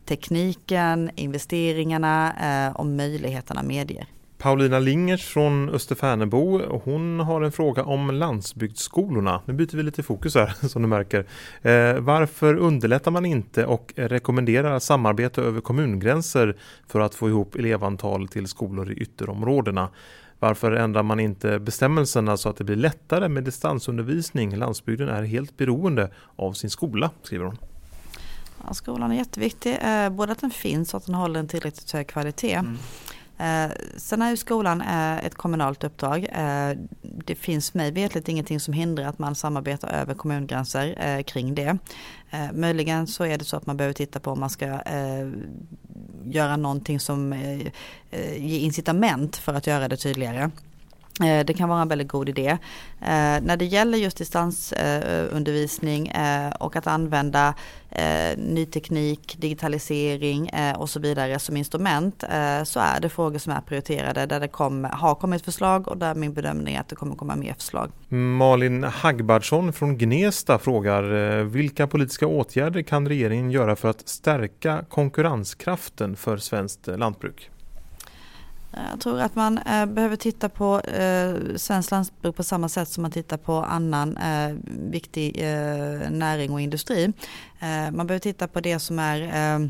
tekniken, 0.05 1.11
investeringarna 1.15 2.73
och 2.77 2.85
möjligheterna 2.85 3.63
medger. 3.63 4.07
Paulina 4.41 4.79
Lingers 4.79 5.25
från 5.25 5.69
Österfärnebo, 5.69 6.61
hon 6.83 7.19
har 7.19 7.41
en 7.41 7.51
fråga 7.51 7.83
om 7.83 8.11
landsbygdsskolorna. 8.11 9.41
Nu 9.45 9.53
byter 9.53 9.77
vi 9.77 9.83
lite 9.83 10.03
fokus 10.03 10.35
här 10.35 10.53
som 10.67 10.81
du 10.81 10.87
märker. 10.87 11.19
Eh, 11.61 11.99
varför 11.99 12.55
underlättar 12.55 13.11
man 13.11 13.25
inte 13.25 13.65
och 13.65 13.93
rekommenderar 13.95 14.79
samarbete 14.79 15.41
över 15.41 15.61
kommungränser 15.61 16.57
för 16.87 16.99
att 16.99 17.15
få 17.15 17.29
ihop 17.29 17.55
elevantal 17.55 18.27
till 18.27 18.47
skolor 18.47 18.91
i 18.91 18.95
ytterområdena? 18.95 19.89
Varför 20.39 20.71
ändrar 20.71 21.03
man 21.03 21.19
inte 21.19 21.59
bestämmelserna 21.59 22.37
så 22.37 22.49
att 22.49 22.57
det 22.57 22.63
blir 22.63 22.75
lättare 22.75 23.29
med 23.29 23.43
distansundervisning? 23.43 24.55
Landsbygden 24.55 25.09
är 25.09 25.23
helt 25.23 25.57
beroende 25.57 26.11
av 26.35 26.53
sin 26.53 26.69
skola, 26.69 27.09
skriver 27.23 27.45
hon. 27.45 27.57
Ja, 28.67 28.73
skolan 28.73 29.11
är 29.11 29.15
jätteviktig, 29.15 29.77
eh, 29.81 30.09
både 30.09 30.31
att 30.31 30.41
den 30.41 30.51
finns 30.51 30.93
och 30.93 30.97
att 30.97 31.05
den 31.05 31.15
håller 31.15 31.39
en 31.39 31.47
tillräckligt 31.47 31.91
hög 31.91 32.07
kvalitet. 32.07 32.53
Mm. 32.53 32.77
Eh, 33.41 33.71
sen 33.97 34.21
är 34.21 34.29
ju 34.29 34.37
skolan 34.37 34.81
eh, 34.81 35.25
ett 35.25 35.35
kommunalt 35.35 35.83
uppdrag. 35.83 36.27
Eh, 36.31 36.77
det 37.01 37.35
finns 37.35 37.73
mig 37.73 37.91
vetligt 37.91 38.29
ingenting 38.29 38.59
som 38.59 38.73
hindrar 38.73 39.05
att 39.05 39.19
man 39.19 39.35
samarbetar 39.35 39.89
över 39.89 40.13
kommungränser 40.13 40.95
eh, 40.99 41.23
kring 41.23 41.55
det. 41.55 41.77
Eh, 42.29 42.51
möjligen 42.53 43.07
så 43.07 43.25
är 43.25 43.37
det 43.37 43.45
så 43.45 43.57
att 43.57 43.65
man 43.65 43.77
behöver 43.77 43.93
titta 43.93 44.19
på 44.19 44.31
om 44.31 44.39
man 44.39 44.49
ska 44.49 44.65
eh, 44.65 45.29
göra 46.23 46.57
någonting 46.57 46.99
som 46.99 47.33
eh, 47.33 47.61
eh, 48.11 48.45
ger 48.45 48.59
incitament 48.59 49.37
för 49.37 49.53
att 49.53 49.67
göra 49.67 49.87
det 49.87 49.97
tydligare. 49.97 50.49
Eh, 51.19 51.45
det 51.45 51.53
kan 51.53 51.69
vara 51.69 51.81
en 51.81 51.87
väldigt 51.87 52.07
god 52.07 52.29
idé. 52.29 52.57
Eh, 53.01 53.41
när 53.41 53.57
det 53.57 53.65
gäller 53.65 53.97
just 53.97 54.17
distansundervisning 54.17 56.07
eh, 56.07 56.51
och 56.51 56.75
att 56.75 56.87
använda 56.87 57.53
eh, 57.89 58.37
ny 58.37 58.65
teknik, 58.65 59.37
digitalisering 59.39 60.47
eh, 60.47 60.79
och 60.79 60.89
så 60.89 60.99
vidare 60.99 61.39
som 61.39 61.57
instrument 61.57 62.23
så 62.63 62.79
är 62.79 62.99
det 63.01 63.09
frågor 63.09 63.39
som 63.39 63.53
är 63.53 63.61
prioriterade 63.61 64.25
där 64.25 64.39
det 64.39 64.47
kom, 64.47 64.83
har 64.83 65.15
kommit 65.15 65.45
förslag 65.45 65.87
och 65.87 65.97
där 65.97 66.15
min 66.15 66.33
bedömning 66.33 66.75
är 66.75 66.79
att 66.79 66.87
det 66.87 66.95
kommer 66.95 67.15
komma 67.15 67.35
mer 67.35 67.53
förslag. 67.53 67.91
Malin 68.07 68.83
Hagbardsson 68.83 69.73
från 69.73 69.97
Gnesta 69.97 70.59
frågar 70.59 71.43
vilka 71.43 71.87
politiska 71.87 72.27
åtgärder 72.27 72.81
kan 72.81 73.07
regeringen 73.07 73.51
göra 73.51 73.75
för 73.75 73.89
att 73.89 74.09
stärka 74.09 74.85
konkurrenskraften 74.89 76.15
för 76.15 76.37
svenskt 76.37 76.87
lantbruk? 76.87 77.49
Jag 78.71 78.99
tror 78.99 79.19
att 79.19 79.35
man 79.35 79.57
eh, 79.57 79.85
behöver 79.85 80.15
titta 80.15 80.49
på 80.49 80.79
eh, 80.79 81.35
svenskt 81.55 81.91
lantbruk 81.91 82.35
på 82.35 82.43
samma 82.43 82.69
sätt 82.69 82.89
som 82.89 83.01
man 83.01 83.11
tittar 83.11 83.37
på 83.37 83.53
annan 83.53 84.17
eh, 84.17 84.55
viktig 84.91 85.37
eh, 85.37 86.09
näring 86.09 86.51
och 86.51 86.61
industri. 86.61 87.13
Eh, 87.59 87.91
man 87.91 88.07
behöver 88.07 88.19
titta 88.19 88.47
på 88.47 88.59
det 88.59 88.79
som 88.79 88.99
är 88.99 89.21
eh, 89.21 89.67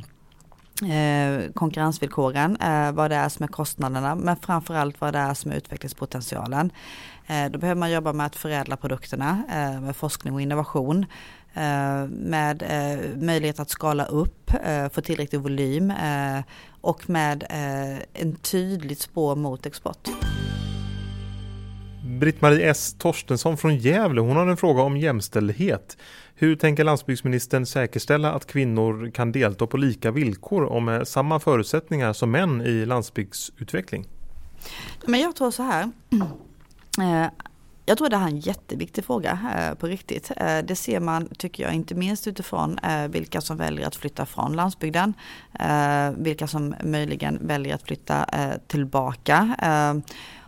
eh, 0.91 1.51
konkurrensvillkoren, 1.51 2.55
eh, 2.55 2.91
vad 2.91 3.11
det 3.11 3.15
är 3.15 3.29
som 3.29 3.43
är 3.43 3.47
kostnaderna 3.47 4.15
men 4.15 4.35
framförallt 4.35 5.01
vad 5.01 5.13
det 5.13 5.19
är 5.19 5.33
som 5.33 5.51
är 5.51 5.55
utvecklingspotentialen. 5.55 6.71
Eh, 7.27 7.51
då 7.51 7.59
behöver 7.59 7.79
man 7.79 7.91
jobba 7.91 8.13
med 8.13 8.25
att 8.25 8.35
förädla 8.35 8.77
produkterna 8.77 9.43
eh, 9.49 9.81
med 9.81 9.95
forskning 9.95 10.33
och 10.33 10.41
innovation. 10.41 11.05
Eh, 11.53 12.07
med 12.07 12.63
eh, 12.63 13.17
möjlighet 13.17 13.59
att 13.59 13.69
skala 13.69 14.05
upp, 14.05 14.51
eh, 14.63 14.89
få 14.89 15.01
tillräcklig 15.01 15.41
volym 15.41 15.93
och 16.81 17.09
med 17.09 17.43
en 18.13 18.35
tydligt 18.35 18.99
spår 18.99 19.35
mot 19.35 19.65
export. 19.65 20.07
Britt-Marie 22.19 22.69
S 22.69 22.95
Torstensson 22.99 23.57
från 23.57 23.77
Gävle, 23.77 24.21
hon 24.21 24.35
har 24.35 24.47
en 24.47 24.57
fråga 24.57 24.81
om 24.81 24.97
jämställdhet. 24.97 25.97
Hur 26.35 26.55
tänker 26.55 26.83
landsbygdsministern 26.83 27.65
säkerställa 27.65 28.33
att 28.33 28.45
kvinnor 28.45 29.11
kan 29.11 29.31
delta 29.31 29.67
på 29.67 29.77
lika 29.77 30.11
villkor 30.11 30.63
och 30.63 30.83
med 30.83 31.07
samma 31.07 31.39
förutsättningar 31.39 32.13
som 32.13 32.31
män 32.31 32.61
i 32.61 32.85
landsbygdsutveckling? 32.85 34.07
Men 35.05 35.19
jag 35.19 35.35
tror 35.35 35.51
så 35.51 35.63
här 35.63 35.91
jag 37.91 37.97
tror 37.97 38.09
det 38.09 38.17
här 38.17 38.27
är 38.27 38.31
en 38.31 38.39
jätteviktig 38.39 39.05
fråga 39.05 39.39
eh, 39.55 39.75
på 39.75 39.87
riktigt. 39.87 40.31
Eh, 40.37 40.57
det 40.57 40.75
ser 40.75 40.99
man, 40.99 41.29
tycker 41.37 41.63
jag, 41.63 41.73
inte 41.73 41.95
minst 41.95 42.27
utifrån 42.27 42.79
eh, 42.79 43.07
vilka 43.07 43.41
som 43.41 43.57
väljer 43.57 43.87
att 43.87 43.95
flytta 43.95 44.25
från 44.25 44.53
landsbygden. 44.53 45.13
Vilka 46.17 46.47
som 46.47 46.75
möjligen 46.83 47.39
väljer 47.41 47.75
att 47.75 47.83
flytta 47.83 48.25
tillbaka. 48.67 49.55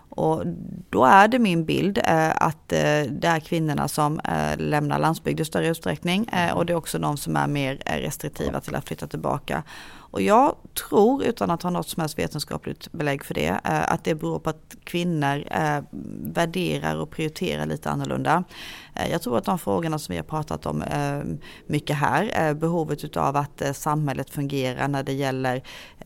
Och 0.10 0.44
då 0.90 1.06
är 1.06 1.28
det 1.28 1.40
min 1.40 1.66
bild 1.66 2.00
att 2.36 2.68
det 2.68 3.24
är 3.24 3.40
kvinnorna 3.40 3.88
som 3.88 4.22
lämnar 4.58 5.00
landsbygd 5.00 5.40
i 5.40 5.46
större 5.46 5.68
utsträckning 5.68 6.30
och 6.54 6.66
det 6.66 6.74
är 6.74 6.78
också 6.78 7.00
de 7.00 7.18
som 7.18 7.36
är 7.36 7.48
mer 7.48 7.80
restriktiva 7.86 8.60
till 8.60 8.76
att 8.76 8.88
flytta 8.88 9.08
tillbaka. 9.08 9.64
Och 10.14 10.22
jag 10.22 10.56
tror, 10.90 11.24
utan 11.24 11.52
att 11.52 11.64
ha 11.64 11.70
något 11.70 11.90
som 11.90 12.02
helst 12.02 12.20
vetenskapligt 12.20 12.92
belägg 12.92 13.26
för 13.26 13.34
det, 13.34 13.48
eh, 13.48 13.92
att 13.94 14.04
det 14.04 14.16
beror 14.16 14.40
på 14.40 14.50
att 14.50 14.76
kvinnor 14.84 15.44
eh, 15.52 15.84
värderar 16.24 16.96
och 17.00 17.10
prioriterar 17.10 17.66
lite 17.66 17.90
annorlunda. 17.90 18.44
Eh, 18.96 19.12
jag 19.12 19.22
tror 19.22 19.38
att 19.38 19.46
de 19.46 19.60
frågorna 19.60 20.00
som 20.00 20.14
vi 20.14 20.18
har 20.18 20.24
pratat 20.24 20.66
om 20.66 20.84
mycket 21.68 21.96
här, 21.96 22.54
behovet 22.54 23.04
utav 23.04 23.36
att 23.36 23.62
samhället 23.74 24.30
fungerar 24.30 24.88
när 24.88 25.04
det 25.04 25.14
gäller 25.14 25.64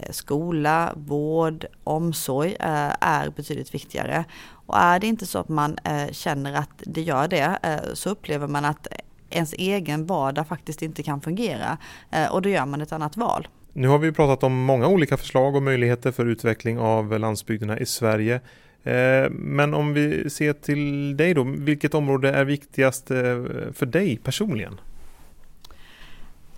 skola, 0.10 0.94
vård, 0.96 1.66
omsorg 1.84 2.56
är 2.60 3.30
betydligt 3.30 3.74
viktigare. 3.74 4.26
Och 4.50 4.78
är 4.78 5.00
det 5.00 5.08
inte 5.08 5.26
så 5.26 5.40
att 5.40 5.50
man 5.50 5.78
känner 6.12 6.54
att 6.54 6.70
det 6.78 7.02
gör 7.02 7.28
det 7.28 7.60
så 7.94 8.10
upplever 8.10 8.48
man 8.48 8.66
att 8.66 8.88
ens 9.30 9.54
egen 9.54 10.06
vardag 10.06 10.48
faktiskt 10.48 10.82
inte 10.82 11.04
kan 11.04 11.22
fungera 11.22 11.78
och 12.32 12.42
då 12.42 12.50
gör 12.50 12.66
man 12.66 12.82
ett 12.82 12.92
annat 12.92 13.18
val. 13.18 13.48
Nu 13.78 13.88
har 13.88 13.98
vi 13.98 14.12
pratat 14.12 14.44
om 14.44 14.64
många 14.64 14.88
olika 14.88 15.18
förslag 15.18 15.56
och 15.56 15.64
möjligheter 15.64 16.12
för 16.12 16.26
utveckling 16.26 16.80
av 16.80 17.20
landsbygderna 17.20 17.80
i 17.80 17.86
Sverige. 17.86 18.36
Eh, 18.84 19.30
men 19.30 19.74
om 19.74 19.94
vi 19.94 20.30
ser 20.30 20.54
till 20.54 21.18
dig 21.18 21.34
då, 21.34 21.44
vilket 21.44 21.94
område 21.94 22.30
är 22.30 22.46
viktigast 22.46 23.12
eh, 23.12 23.18
för 23.74 23.86
dig 23.86 24.18
personligen? 24.24 24.80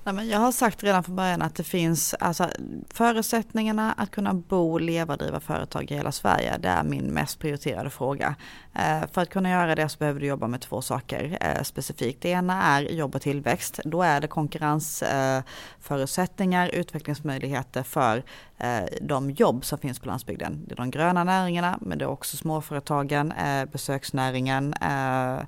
Jag 0.03 0.39
har 0.39 0.51
sagt 0.51 0.83
redan 0.83 1.03
från 1.03 1.15
början 1.15 1.41
att 1.41 1.55
det 1.55 1.63
finns 1.63 2.13
alltså, 2.13 2.49
förutsättningarna 2.93 3.93
att 3.93 4.11
kunna 4.11 4.33
bo, 4.33 4.77
leva 4.77 5.13
och 5.13 5.19
driva 5.19 5.39
företag 5.39 5.91
i 5.91 5.95
hela 5.95 6.11
Sverige. 6.11 6.57
Det 6.59 6.67
är 6.67 6.83
min 6.83 7.05
mest 7.05 7.39
prioriterade 7.39 7.89
fråga. 7.89 8.35
Eh, 8.73 9.01
för 9.11 9.21
att 9.21 9.29
kunna 9.29 9.49
göra 9.49 9.75
det 9.75 9.89
så 9.89 9.97
behöver 9.97 10.19
du 10.19 10.25
jobba 10.25 10.47
med 10.47 10.61
två 10.61 10.81
saker 10.81 11.37
eh, 11.41 11.63
specifikt. 11.63 12.21
Det 12.21 12.29
ena 12.29 12.63
är 12.63 12.81
jobb 12.81 13.15
och 13.15 13.21
tillväxt. 13.21 13.79
Då 13.85 14.01
är 14.01 14.21
det 14.21 14.27
konkurrensförutsättningar, 14.27 16.69
eh, 16.73 16.79
utvecklingsmöjligheter 16.79 17.83
för 17.83 18.23
eh, 18.57 18.83
de 19.01 19.31
jobb 19.31 19.65
som 19.65 19.77
finns 19.77 19.99
på 19.99 20.07
landsbygden. 20.07 20.63
Det 20.67 20.73
är 20.73 20.77
de 20.77 20.91
gröna 20.91 21.23
näringarna 21.23 21.77
men 21.81 21.97
det 21.97 22.05
är 22.05 22.09
också 22.09 22.37
småföretagen, 22.37 23.31
eh, 23.31 23.65
besöksnäringen 23.65 24.73
eh, 24.73 25.39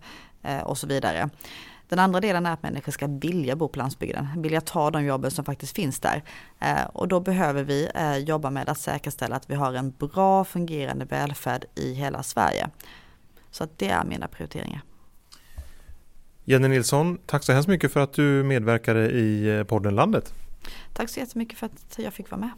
och 0.63 0.77
så 0.77 0.87
vidare. 0.87 1.29
Den 1.91 1.99
andra 1.99 2.19
delen 2.19 2.45
är 2.45 2.53
att 2.53 2.63
människor 2.63 2.91
ska 2.91 3.07
vilja 3.07 3.55
bo 3.55 3.67
på 3.67 3.79
landsbygden, 3.79 4.27
vilja 4.37 4.61
ta 4.61 4.91
de 4.91 5.03
jobben 5.03 5.31
som 5.31 5.45
faktiskt 5.45 5.75
finns 5.75 5.99
där. 5.99 6.23
Eh, 6.59 6.83
och 6.93 7.07
då 7.07 7.19
behöver 7.19 7.63
vi 7.63 7.89
eh, 7.95 8.17
jobba 8.17 8.49
med 8.49 8.69
att 8.69 8.77
säkerställa 8.77 9.35
att 9.35 9.49
vi 9.49 9.55
har 9.55 9.73
en 9.73 9.91
bra 9.91 10.45
fungerande 10.45 11.05
välfärd 11.05 11.65
i 11.75 11.93
hela 11.93 12.23
Sverige. 12.23 12.69
Så 13.49 13.67
det 13.77 13.89
är 13.89 14.03
mina 14.03 14.27
prioriteringar. 14.27 14.81
Jenny 16.43 16.67
Nilsson, 16.67 17.17
tack 17.25 17.43
så 17.43 17.53
hemskt 17.53 17.69
mycket 17.69 17.93
för 17.93 17.99
att 17.99 18.13
du 18.13 18.43
medverkade 18.43 19.09
i 19.09 19.57
eh, 19.57 19.63
podden 19.63 19.95
Landet. 19.95 20.33
Tack 20.93 21.09
så 21.09 21.19
jättemycket 21.19 21.57
för 21.57 21.65
att 21.65 21.97
jag 21.97 22.13
fick 22.13 22.31
vara 22.31 22.41
med. 22.41 22.51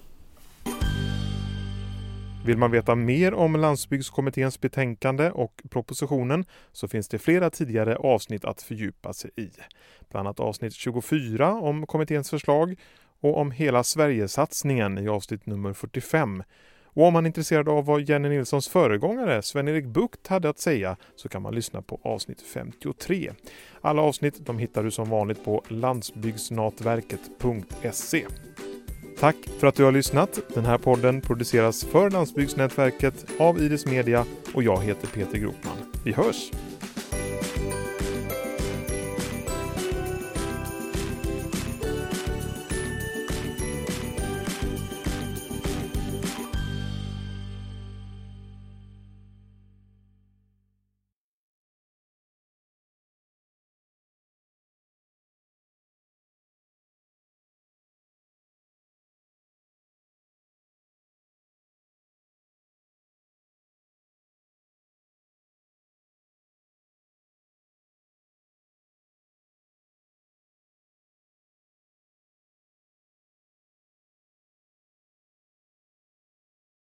Vill 2.45 2.57
man 2.57 2.71
veta 2.71 2.95
mer 2.95 3.33
om 3.33 3.55
Landsbygdskommitténs 3.55 4.61
betänkande 4.61 5.31
och 5.31 5.61
propositionen 5.69 6.45
så 6.71 6.87
finns 6.87 7.07
det 7.07 7.19
flera 7.19 7.49
tidigare 7.49 7.95
avsnitt 7.95 8.45
att 8.45 8.61
fördjupa 8.61 9.13
sig 9.13 9.31
i. 9.35 9.49
Bland 10.09 10.27
annat 10.27 10.39
avsnitt 10.39 10.73
24 10.73 11.53
om 11.53 11.87
kommitténs 11.87 12.29
förslag 12.29 12.75
och 13.21 13.37
om 13.37 13.51
hela 13.51 13.83
Sverigesatsningen 13.83 14.97
i 14.97 15.07
avsnitt 15.07 15.45
nummer 15.45 15.73
45. 15.73 16.43
Och 16.85 17.05
om 17.05 17.13
man 17.13 17.25
är 17.25 17.27
intresserad 17.27 17.69
av 17.69 17.85
vad 17.85 18.01
Jenny 18.01 18.29
Nilssons 18.29 18.67
föregångare 18.67 19.41
Sven-Erik 19.41 19.85
Bucht 19.85 20.27
hade 20.27 20.49
att 20.49 20.59
säga 20.59 20.97
så 21.15 21.29
kan 21.29 21.41
man 21.41 21.55
lyssna 21.55 21.81
på 21.81 21.99
avsnitt 22.03 22.41
53. 22.41 23.31
Alla 23.81 24.01
avsnitt 24.01 24.45
de 24.45 24.59
hittar 24.59 24.83
du 24.83 24.91
som 24.91 25.09
vanligt 25.09 25.45
på 25.45 25.63
landsbygdsnatverket.se. 25.67 28.25
Tack 29.19 29.35
för 29.59 29.67
att 29.67 29.75
du 29.75 29.83
har 29.83 29.91
lyssnat. 29.91 30.39
Den 30.53 30.65
här 30.65 30.77
podden 30.77 31.21
produceras 31.21 31.83
för 31.83 32.09
Landsbygdsnätverket 32.09 33.25
av 33.39 33.61
Iris 33.61 33.85
Media 33.85 34.25
och 34.53 34.63
jag 34.63 34.81
heter 34.81 35.07
Peter 35.07 35.37
Gropman. 35.37 35.77
Vi 36.03 36.13
hörs! 36.13 36.51